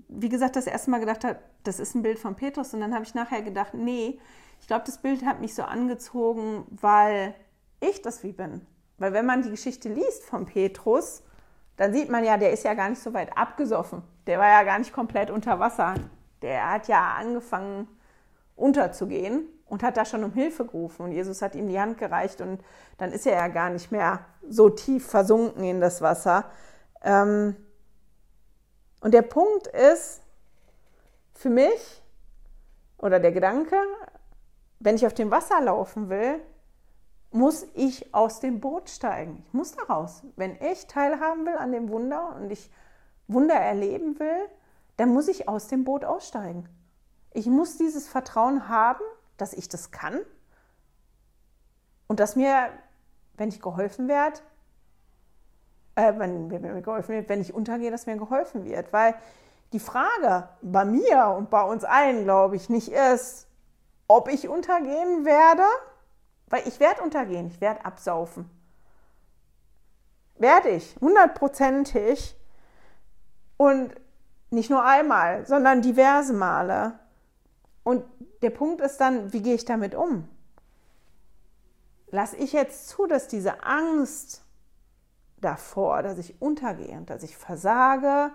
[0.10, 1.26] wie gesagt, das erste Mal gedacht,
[1.64, 4.20] das ist ein Bild von Petrus und dann habe ich nachher gedacht, nee,
[4.60, 7.34] ich glaube, das Bild hat mich so angezogen, weil
[7.80, 8.68] ich das wie bin.
[8.98, 11.24] Weil wenn man die Geschichte liest von Petrus,
[11.78, 14.04] dann sieht man ja, der ist ja gar nicht so weit abgesoffen.
[14.28, 15.96] Der war ja gar nicht komplett unter Wasser.
[16.42, 17.88] Der hat ja angefangen
[18.56, 22.42] unterzugehen und hat da schon um Hilfe gerufen und Jesus hat ihm die Hand gereicht
[22.42, 22.64] und
[22.98, 26.46] dann ist er ja gar nicht mehr so tief versunken in das Wasser.
[27.04, 27.56] Ähm,
[29.02, 30.22] und der Punkt ist
[31.34, 32.02] für mich,
[32.98, 33.76] oder der Gedanke,
[34.80, 36.40] wenn ich auf dem Wasser laufen will,
[37.32, 39.44] muss ich aus dem Boot steigen.
[39.48, 40.24] Ich muss da raus.
[40.38, 42.72] Wenn ich teilhaben will an dem Wunder und ich
[43.28, 44.50] Wunder erleben will,
[44.98, 46.70] dann muss ich aus dem Boot aussteigen.
[47.34, 49.04] Ich muss dieses Vertrauen haben,
[49.38, 50.20] dass ich das kann
[52.08, 52.70] und dass mir,
[53.36, 54.40] wenn ich geholfen werde,
[55.96, 58.94] äh, wenn, wenn mir geholfen wird, wenn ich untergehe, dass mir geholfen wird.
[58.94, 59.16] Weil
[59.74, 63.48] die Frage bei mir und bei uns allen, glaube ich, nicht ist,
[64.08, 65.64] ob ich untergehen werde,
[66.48, 68.50] weil ich werde untergehen, ich werde absaufen.
[70.38, 72.38] Werde ich, hundertprozentig.
[73.58, 73.94] Und
[74.50, 77.00] nicht nur einmal, sondern diverse Male.
[77.84, 78.04] Und
[78.42, 80.28] der Punkt ist dann, wie gehe ich damit um?
[82.08, 84.44] Lasse ich jetzt zu, dass diese Angst
[85.38, 88.32] davor, dass ich untergehe und dass ich versage,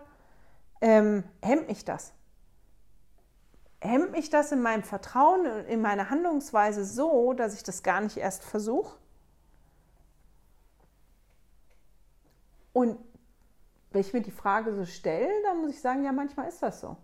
[0.80, 2.12] ähm, hemmt mich das?
[3.80, 8.18] Hemmt mich das in meinem Vertrauen, in meiner Handlungsweise so, dass ich das gar nicht
[8.18, 8.98] erst versuche?
[12.72, 12.98] Und
[13.92, 16.80] wenn ich mir die Frage so stelle, dann muss ich sagen, ja, manchmal ist das
[16.80, 16.96] so.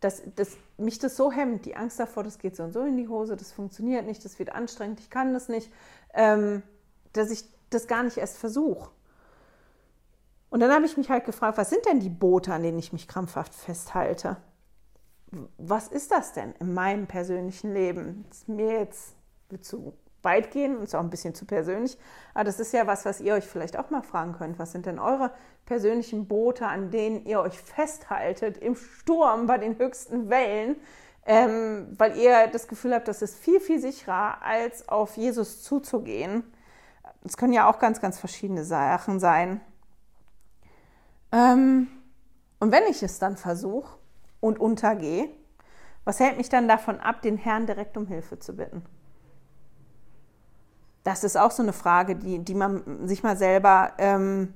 [0.00, 2.96] Dass, dass mich das so hemmt, die Angst davor, das geht so und so in
[2.96, 5.70] die Hose, das funktioniert nicht, das wird anstrengend, ich kann das nicht,
[6.14, 6.62] ähm,
[7.12, 8.90] dass ich das gar nicht erst versuche.
[10.48, 12.92] Und dann habe ich mich halt gefragt, was sind denn die Boote, an denen ich
[12.92, 14.36] mich krampfhaft festhalte?
[15.58, 18.24] Was ist das denn in meinem persönlichen Leben?
[18.28, 19.14] Das ist mir jetzt
[19.60, 21.98] zu weit gehen und ist auch ein bisschen zu persönlich.
[22.34, 24.58] Aber das ist ja was, was ihr euch vielleicht auch mal fragen könnt.
[24.58, 25.32] Was sind denn eure
[25.66, 30.76] persönlichen Boote, an denen ihr euch festhaltet im Sturm bei den höchsten Wellen,
[31.26, 36.44] ähm, weil ihr das Gefühl habt, das ist viel, viel sicherer, als auf Jesus zuzugehen.
[37.24, 39.60] Es können ja auch ganz, ganz verschiedene Sachen sein.
[41.32, 41.88] Ähm,
[42.58, 43.98] und wenn ich es dann versuche
[44.40, 45.28] und untergehe,
[46.04, 48.84] was hält mich dann davon ab, den Herrn direkt um Hilfe zu bitten?
[51.04, 54.54] Das ist auch so eine Frage, die, die man sich mal selber ähm,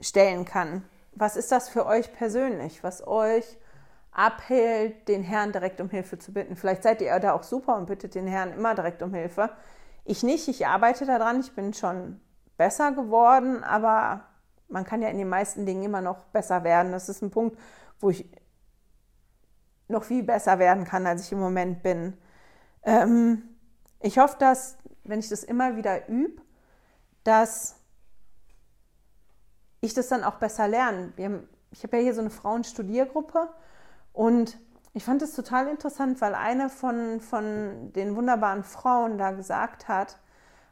[0.00, 0.84] stellen kann.
[1.12, 3.58] Was ist das für euch persönlich, was euch
[4.10, 6.56] abhält, den Herrn direkt um Hilfe zu bitten?
[6.56, 9.50] Vielleicht seid ihr da auch super und bittet den Herrn immer direkt um Hilfe.
[10.04, 12.20] Ich nicht, ich arbeite daran, ich bin schon
[12.56, 14.24] besser geworden, aber
[14.68, 16.92] man kann ja in den meisten Dingen immer noch besser werden.
[16.92, 17.58] Das ist ein Punkt,
[18.00, 18.28] wo ich
[19.88, 22.18] noch viel besser werden kann, als ich im Moment bin.
[22.82, 23.53] Ähm,
[24.04, 26.42] ich hoffe, dass, wenn ich das immer wieder übe,
[27.24, 27.76] dass
[29.80, 31.14] ich das dann auch besser lerne.
[31.18, 33.48] Haben, ich habe ja hier so eine Frauenstudiergruppe
[34.12, 34.58] und
[34.92, 40.18] ich fand es total interessant, weil eine von, von den wunderbaren Frauen da gesagt hat,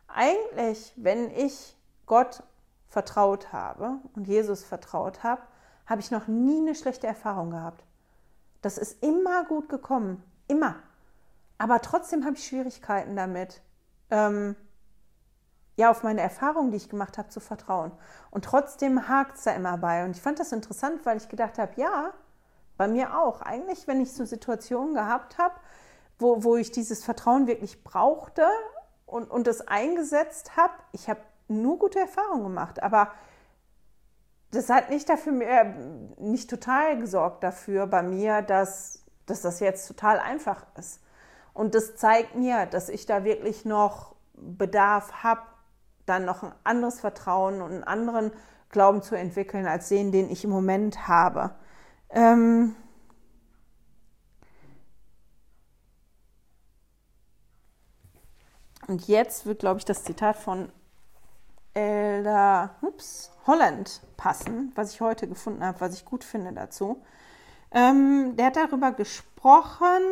[0.09, 1.75] eigentlich, wenn ich
[2.05, 2.43] Gott
[2.91, 5.41] vertraut habe und Jesus vertraut habe,
[5.87, 7.83] habe ich noch nie eine schlechte Erfahrung gehabt.
[8.61, 10.77] Das ist immer gut gekommen, immer.
[11.59, 13.63] Aber trotzdem habe ich Schwierigkeiten damit,
[14.11, 14.57] ähm,
[15.77, 17.93] ja, auf meine Erfahrungen, die ich gemacht habe, zu vertrauen.
[18.31, 20.05] Und trotzdem hakt es da immer bei.
[20.05, 22.13] Und ich fand das interessant, weil ich gedacht habe, ja,
[22.77, 23.43] bei mir auch.
[23.43, 25.55] Eigentlich, wenn ich so Situationen gehabt habe,
[26.19, 28.47] wo, wo ich dieses Vertrauen wirklich brauchte
[29.07, 32.83] und, und das eingesetzt habe, ich habe nur gute Erfahrungen gemacht.
[32.83, 33.13] Aber
[34.51, 35.65] das hat nicht dafür mehr,
[36.19, 41.02] nicht total gesorgt dafür bei mir, dass, dass das jetzt total einfach ist.
[41.55, 45.43] Und das zeigt mir, dass ich da wirklich noch Bedarf habe,
[46.07, 48.33] dann noch ein anderes Vertrauen und einen anderen
[48.71, 51.55] Glauben zu entwickeln, als den, den ich im Moment habe.
[52.11, 52.75] Ähm
[58.89, 60.73] und jetzt wird, glaube ich, das Zitat von
[61.75, 67.03] Elder ups, Holland passen, was ich heute gefunden habe, was ich gut finde dazu.
[67.71, 70.03] Ähm, der hat darüber gesprochen,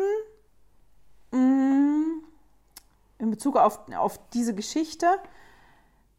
[1.31, 5.07] in Bezug auf, auf diese Geschichte,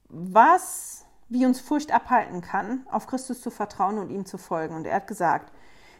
[0.08, 4.74] was, wie uns Furcht abhalten kann, auf Christus zu vertrauen und ihm zu folgen.
[4.74, 5.52] Und er hat gesagt,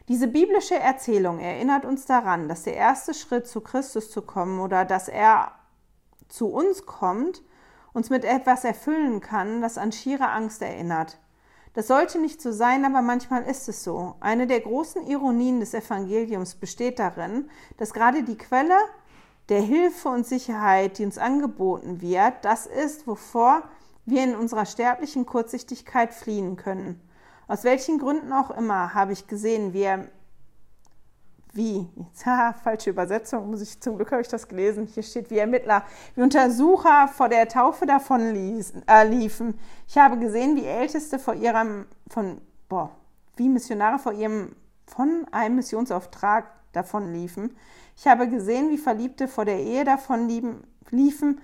[0.08, 4.84] diese biblische Erzählung erinnert uns daran, dass der erste Schritt zu Christus zu kommen oder
[4.84, 5.52] dass er
[6.28, 7.42] zu uns kommt,
[7.92, 11.18] uns mit etwas erfüllen kann, das an schiere Angst erinnert.
[11.74, 14.16] Das sollte nicht so sein, aber manchmal ist es so.
[14.20, 17.48] Eine der großen Ironien des Evangeliums besteht darin,
[17.78, 18.76] dass gerade die Quelle
[19.53, 23.64] der Hilfe und Sicherheit, die uns angeboten wird, das ist, wovor
[24.07, 26.98] wir in unserer sterblichen Kurzsichtigkeit fliehen können.
[27.48, 30.09] Aus welchen Gründen auch immer habe ich gesehen, wie er
[31.53, 31.86] wie,
[32.24, 35.84] haha, falsche Übersetzung, muss ich, zum Glück habe ich das gelesen, hier steht wie Ermittler,
[36.14, 39.59] wie Untersucher vor der Taufe davon äh, liefen.
[39.86, 42.40] Ich habe gesehen, wie Älteste vor ihrem, von,
[42.70, 42.90] boah,
[43.36, 47.55] wie Missionare vor ihrem, von einem Missionsauftrag davon liefen.
[47.97, 51.40] Ich habe gesehen, wie Verliebte vor der Ehe davon lieben, liefen.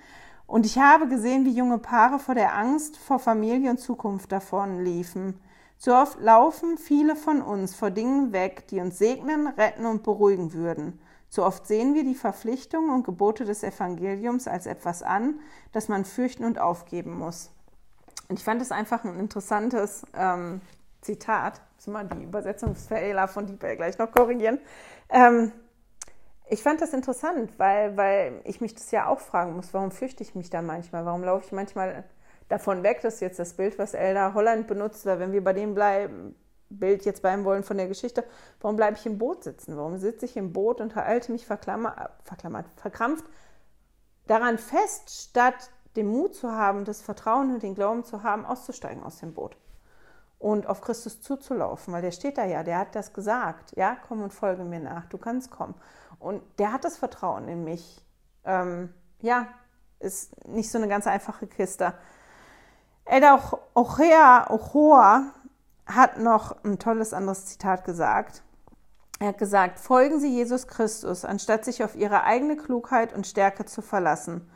[0.47, 4.83] Und ich habe gesehen, wie junge Paare vor der Angst vor Familie und Zukunft davon
[4.83, 5.39] liefen.
[5.77, 10.53] So oft laufen viele von uns vor Dingen weg, die uns segnen, retten und beruhigen
[10.53, 10.99] würden.
[11.29, 15.39] So oft sehen wir die Verpflichtungen und Gebote des Evangeliums als etwas an,
[15.71, 17.51] das man fürchten und aufgeben muss.
[18.27, 20.61] Und ich fand es einfach ein interessantes ähm,
[21.01, 21.61] Zitat.
[21.77, 24.59] Muss mal die Übersetzungsfehler von Diebel gleich noch korrigieren.
[25.09, 25.51] Ähm,
[26.49, 30.23] ich fand das interessant, weil, weil ich mich das ja auch fragen muss, warum fürchte
[30.23, 31.05] ich mich da manchmal?
[31.05, 32.03] Warum laufe ich manchmal
[32.47, 35.53] davon weg, das ist jetzt das Bild, was Elda Holland benutzt, weil wenn wir bei
[35.53, 36.35] dem bleiben,
[36.69, 38.23] Bild jetzt bleiben wollen von der Geschichte,
[38.61, 39.77] warum bleibe ich im Boot sitzen?
[39.77, 43.25] Warum sitze ich im Boot und halte mich verklammer, verklammert, verkrampft
[44.27, 49.03] daran fest, statt den Mut zu haben, das Vertrauen und den Glauben zu haben, auszusteigen
[49.03, 49.57] aus dem Boot
[50.37, 54.21] und auf Christus zuzulaufen, weil der steht da ja, der hat das gesagt, ja, komm
[54.21, 55.75] und folge mir nach, du kannst kommen.
[56.19, 58.05] Und der hat das Vertrauen in mich.
[58.45, 59.47] Ähm, ja,
[59.99, 61.93] ist nicht so eine ganz einfache Kiste.
[63.73, 65.33] Ochea Ochoa
[65.85, 68.43] hat noch ein tolles anderes Zitat gesagt.
[69.19, 73.65] Er hat gesagt, folgen Sie Jesus Christus, anstatt sich auf Ihre eigene Klugheit und Stärke
[73.65, 74.49] zu verlassen.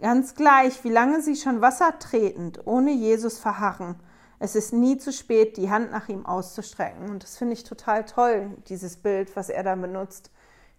[0.00, 3.96] Ganz gleich, wie lange Sie schon wassertretend ohne Jesus verharren.
[4.38, 7.10] Es ist nie zu spät, die Hand nach ihm auszustrecken.
[7.10, 10.30] Und das finde ich total toll, dieses Bild, was er da benutzt.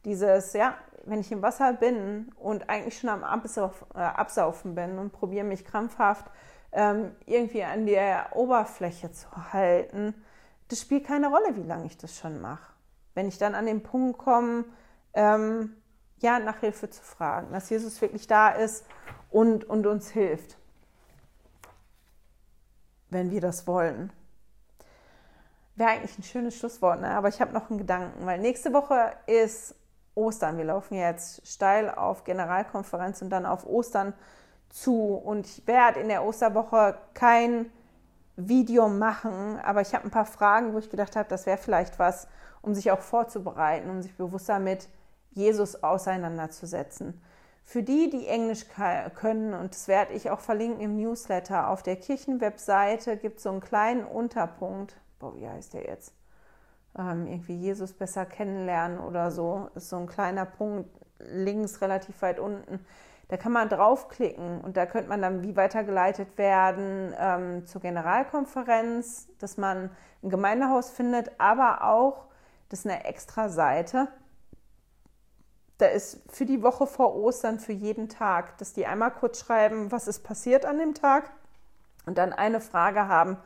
[0.06, 0.76] Dieses, ja,
[1.06, 5.46] wenn ich im Wasser bin und eigentlich schon am Absauf, äh, Absaufen bin und probiere
[5.46, 6.26] mich krampfhaft
[6.72, 10.14] ähm, irgendwie an der Oberfläche zu halten,
[10.70, 12.72] das spielt keine Rolle, wie lange ich das schon mache.
[13.14, 14.64] Wenn ich dann an den Punkt komme,
[15.14, 15.76] ähm,
[16.20, 18.86] ja, nach Hilfe zu fragen, dass Jesus wirklich da ist
[19.32, 20.58] und, und uns hilft,
[23.10, 24.14] wenn wir das wollen.
[25.76, 27.10] Wäre eigentlich ein schönes Schlusswort, ne?
[27.10, 29.76] aber ich habe noch einen Gedanken, weil nächste Woche ist
[30.16, 30.58] Ostern.
[30.58, 34.14] Wir laufen jetzt steil auf Generalkonferenz und dann auf Ostern
[34.70, 35.14] zu.
[35.14, 37.72] Und ich werde in der Osterwoche kein
[38.36, 42.00] Video machen, aber ich habe ein paar Fragen, wo ich gedacht habe, das wäre vielleicht
[42.00, 42.28] was,
[42.62, 44.88] um sich auch vorzubereiten, um sich bewusster mit
[45.32, 47.22] Jesus auseinanderzusetzen.
[47.64, 48.66] Für die, die Englisch
[49.16, 53.50] können, und das werde ich auch verlinken im Newsletter, auf der Kirchenwebseite gibt es so
[53.50, 54.96] einen kleinen Unterpunkt.
[55.20, 56.14] Boah, wie heißt der jetzt?
[56.98, 59.70] Ähm, irgendwie Jesus besser kennenlernen oder so.
[59.76, 60.90] Ist so ein kleiner Punkt
[61.20, 62.86] links relativ weit unten.
[63.32, 69.30] Da kann man draufklicken und da könnte man dann wie weitergeleitet werden ähm, zur Generalkonferenz,
[69.40, 69.90] dass man
[70.22, 72.26] ein Gemeindehaus findet, aber auch,
[72.68, 74.10] das ist eine extra Seite.
[75.78, 79.94] Da ist für die Woche vor Ostern für jeden Tag, dass die einmal kurz schreiben,
[79.94, 81.32] was ist passiert an dem Tag
[82.06, 83.38] und dann eine Frage haben,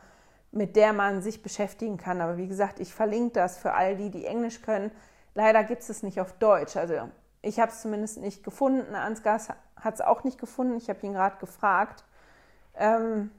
[0.52, 2.20] mit der man sich beschäftigen kann.
[2.20, 4.90] Aber wie gesagt, ich verlinke das für all die, die Englisch können.
[5.34, 6.76] Leider gibt es es nicht auf Deutsch.
[6.76, 6.94] Also
[7.42, 8.94] ich habe es zumindest nicht gefunden.
[8.94, 9.40] Ansgar
[9.76, 10.76] hat es auch nicht gefunden.
[10.76, 12.04] Ich habe ihn gerade gefragt.
[12.74, 13.30] Ähm,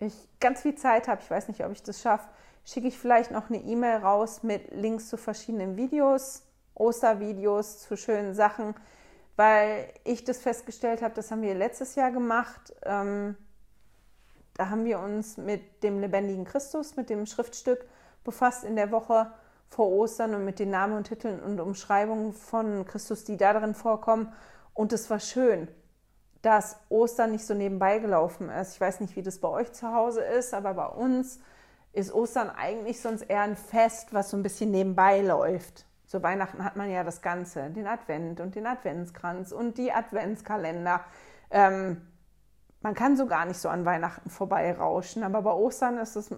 [0.00, 2.28] ich ganz viel Zeit habe, ich weiß nicht, ob ich das schaffe,
[2.64, 6.42] schicke ich vielleicht noch eine E-Mail raus mit Links zu verschiedenen Videos,
[6.74, 8.74] Ostervideos zu schönen Sachen,
[9.36, 12.74] weil ich das festgestellt habe, das haben wir letztes Jahr gemacht.
[12.84, 13.36] Ähm,
[14.58, 17.86] da haben wir uns mit dem lebendigen Christus, mit dem Schriftstück
[18.24, 19.30] befasst in der Woche
[19.68, 23.74] vor Ostern und mit den Namen und Titeln und Umschreibungen von Christus, die da drin
[23.74, 24.32] vorkommen.
[24.74, 25.68] Und es war schön,
[26.42, 28.74] dass Ostern nicht so nebenbei gelaufen ist.
[28.74, 31.38] Ich weiß nicht, wie das bei euch zu Hause ist, aber bei uns
[31.92, 35.86] ist Ostern eigentlich sonst eher ein Fest, was so ein bisschen nebenbei läuft.
[36.06, 41.04] Zu Weihnachten hat man ja das Ganze, den Advent und den Adventskranz und die Adventskalender.
[41.52, 42.02] Ähm,
[42.80, 46.30] man kann so gar nicht so an Weihnachten vorbeirauschen, aber bei Ostern ist es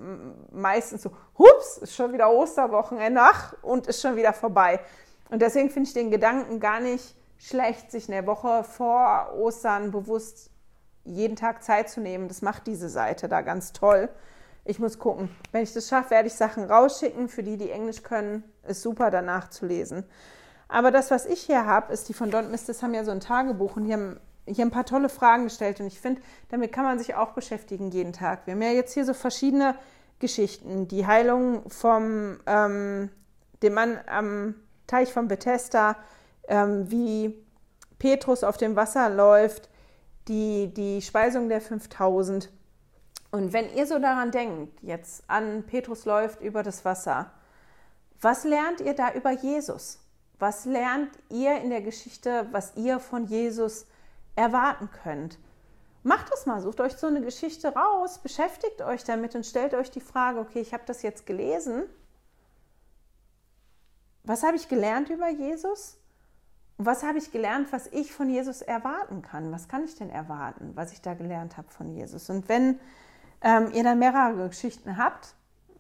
[0.51, 4.81] meistens so, hups, ist schon wieder Osterwochenende, ach, und ist schon wieder vorbei.
[5.31, 10.51] Und deswegen finde ich den Gedanken gar nicht schlecht, sich eine Woche vor Ostern bewusst
[11.05, 12.29] jeden Tag Zeit zu nehmen.
[12.29, 14.09] Das macht diese Seite da ganz toll.
[14.65, 15.31] Ich muss gucken.
[15.53, 17.29] Wenn ich das schaffe, werde ich Sachen rausschicken.
[17.29, 20.05] Für die, die Englisch können, ist super danach zu lesen.
[20.69, 23.11] Aber das, was ich hier habe, ist die von Don't Miss, das haben ja so
[23.11, 26.73] ein Tagebuch und die haben hier ein paar tolle Fragen gestellt und ich finde, damit
[26.73, 28.47] kann man sich auch beschäftigen jeden Tag.
[28.47, 29.77] Wir haben ja jetzt hier so verschiedene
[30.19, 30.89] Geschichten.
[30.89, 33.11] Die Heilung vom ähm,
[33.63, 34.55] dem Mann am
[34.87, 35.97] Teich von Bethesda,
[36.49, 37.45] ähm, wie
[37.99, 39.69] Petrus auf dem Wasser läuft,
[40.29, 42.51] die, die Speisung der 5000.
[43.31, 47.31] Und wenn ihr so daran denkt, jetzt an Petrus läuft über das Wasser,
[48.21, 50.01] was lernt ihr da über Jesus?
[50.39, 53.87] Was lernt ihr in der Geschichte, was ihr von Jesus
[54.37, 55.39] erwarten könnt.
[56.03, 59.91] Macht das mal, sucht euch so eine Geschichte raus, beschäftigt euch damit und stellt euch
[59.91, 61.85] die Frage, okay, ich habe das jetzt gelesen.
[64.25, 65.99] Was habe ich gelernt über Jesus?
[66.79, 69.53] Und was habe ich gelernt, was ich von Jesus erwarten kann?
[69.53, 72.31] Was kann ich denn erwarten, was ich da gelernt habe von Jesus?
[72.31, 72.81] Und wenn
[73.43, 75.35] ähm, ihr dann mehrere Geschichten habt,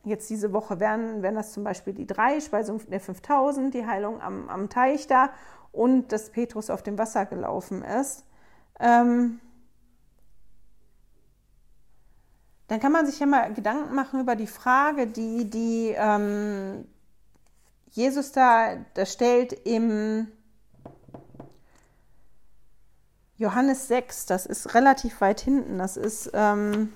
[0.04, 4.20] jetzt diese Woche wären, wären das zum Beispiel die drei, Speisung der 5000, die Heilung
[4.20, 5.30] am, am Teich da
[5.72, 8.26] und dass Petrus auf dem Wasser gelaufen ist,
[8.80, 9.40] ähm,
[12.68, 16.86] dann kann man sich ja mal Gedanken machen über die Frage, die, die ähm,
[17.90, 20.28] Jesus da, da stellt im
[23.36, 25.78] Johannes 6, das ist relativ weit hinten.
[25.78, 26.92] Das ist, ähm,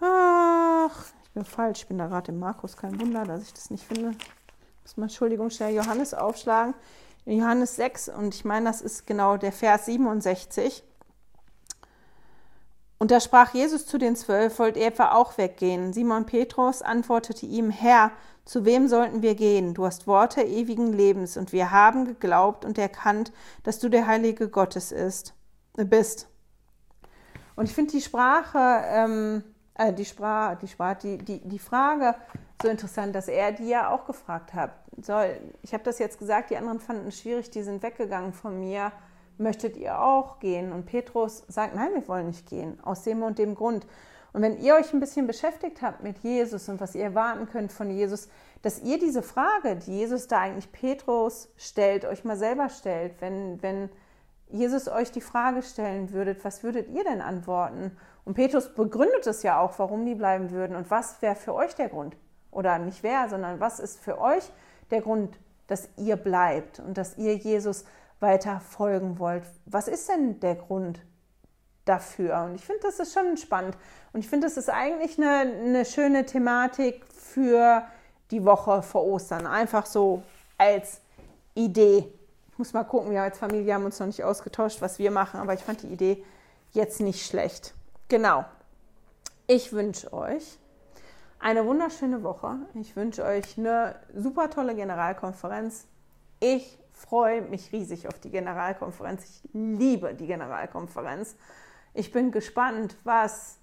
[0.00, 3.70] ach, ich bin falsch, ich bin da gerade im Markus, kein Wunder, dass ich das
[3.70, 4.12] nicht finde.
[4.82, 6.74] Muss mal, Entschuldigung, schnell Johannes aufschlagen.
[7.24, 10.82] Johannes 6 und ich meine, das ist genau der Vers 67.
[12.98, 15.92] Und da sprach Jesus zu den Zwölf, wollt ihr etwa auch weggehen?
[15.92, 18.10] Simon Petrus antwortete ihm, Herr,
[18.44, 19.74] zu wem sollten wir gehen?
[19.74, 23.30] Du hast Worte ewigen Lebens und wir haben geglaubt und erkannt,
[23.62, 25.34] dass du der Heilige Gottes ist,
[25.76, 26.28] äh, bist.
[27.54, 29.44] Und ich finde die Sprache, ähm,
[29.78, 32.14] äh, die Sprache, die Sprache, die, die, die Frage
[32.60, 34.72] so interessant, dass er die ja auch gefragt hat.
[35.00, 38.58] Soll, ich habe das jetzt gesagt, die anderen fanden es schwierig, die sind weggegangen von
[38.58, 38.92] mir.
[39.38, 40.72] Möchtet ihr auch gehen?
[40.72, 43.86] Und Petrus sagt, nein, wir wollen nicht gehen, aus dem und dem Grund.
[44.32, 47.72] Und wenn ihr euch ein bisschen beschäftigt habt mit Jesus und was ihr erwarten könnt
[47.72, 48.28] von Jesus,
[48.62, 53.62] dass ihr diese Frage, die Jesus da eigentlich Petrus stellt, euch mal selber stellt, wenn,
[53.62, 53.88] wenn
[54.50, 57.96] Jesus euch die Frage stellen würdet, was würdet ihr denn antworten?
[58.24, 61.74] Und Petrus begründet es ja auch, warum die bleiben würden und was wäre für euch
[61.74, 62.16] der Grund?
[62.50, 64.44] Oder nicht wer, sondern was ist für euch
[64.90, 67.84] der Grund, dass ihr bleibt und dass ihr Jesus
[68.20, 69.44] weiter folgen wollt?
[69.66, 71.00] Was ist denn der Grund
[71.84, 72.44] dafür?
[72.44, 73.76] Und ich finde, das ist schon spannend.
[74.12, 77.82] Und ich finde, das ist eigentlich eine, eine schöne Thematik für
[78.30, 79.46] die Woche vor Ostern.
[79.46, 80.22] Einfach so
[80.56, 81.00] als
[81.54, 82.12] Idee.
[82.58, 85.54] Muss mal gucken, wir als Familie haben uns noch nicht ausgetauscht, was wir machen, aber
[85.54, 86.24] ich fand die Idee
[86.72, 87.72] jetzt nicht schlecht.
[88.08, 88.44] Genau.
[89.46, 90.58] Ich wünsche euch
[91.38, 92.56] eine wunderschöne Woche.
[92.74, 95.86] Ich wünsche euch eine super tolle Generalkonferenz.
[96.40, 99.24] Ich freue mich riesig auf die Generalkonferenz.
[99.24, 101.36] Ich liebe die Generalkonferenz.
[101.94, 103.58] Ich bin gespannt, was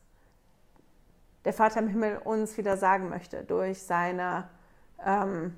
[1.44, 4.48] der Vater im Himmel uns wieder sagen möchte durch seine,
[5.06, 5.54] ähm,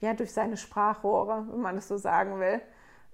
[0.00, 2.60] ja, durch seine Sprachrohre, wenn man das so sagen will.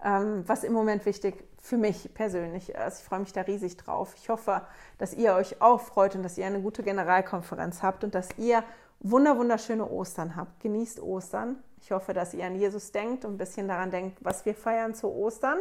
[0.04, 3.00] Ähm, was im Moment wichtig für mich persönlich ist.
[3.00, 4.14] Ich freue mich da riesig drauf.
[4.16, 4.62] Ich hoffe,
[4.98, 8.62] dass ihr euch auch freut und dass ihr eine gute Generalkonferenz habt und dass ihr
[9.00, 10.60] wunder wunderschöne Ostern habt.
[10.60, 11.56] Genießt Ostern.
[11.80, 14.94] Ich hoffe, dass ihr an Jesus denkt und ein bisschen daran denkt, was wir feiern
[14.94, 15.58] zu Ostern.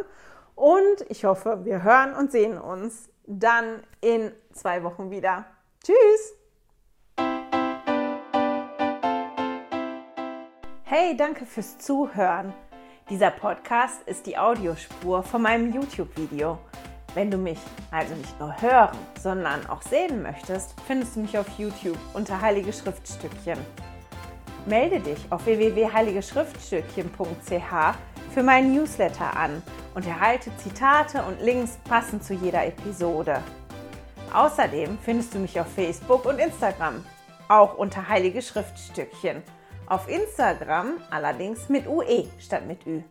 [0.56, 5.46] Und ich hoffe, wir hören und sehen uns dann in zwei Wochen wieder.
[5.84, 6.45] Tschüss!
[10.98, 12.54] Hey, danke fürs Zuhören.
[13.10, 16.58] Dieser Podcast ist die Audiospur von meinem YouTube-Video.
[17.14, 17.60] Wenn du mich
[17.92, 22.72] also nicht nur hören, sondern auch sehen möchtest, findest du mich auf YouTube unter Heilige
[22.72, 23.60] Schriftstückchen.
[24.68, 29.62] Melde dich auf www.heiligeschriftstückchen.ch für meinen Newsletter an
[29.96, 33.44] und erhalte Zitate und Links passend zu jeder Episode.
[34.34, 37.04] Außerdem findest du mich auf Facebook und Instagram,
[37.50, 39.44] auch unter Heilige Schriftstückchen.
[39.88, 43.04] Auf Instagram allerdings mit UE statt mit Ü.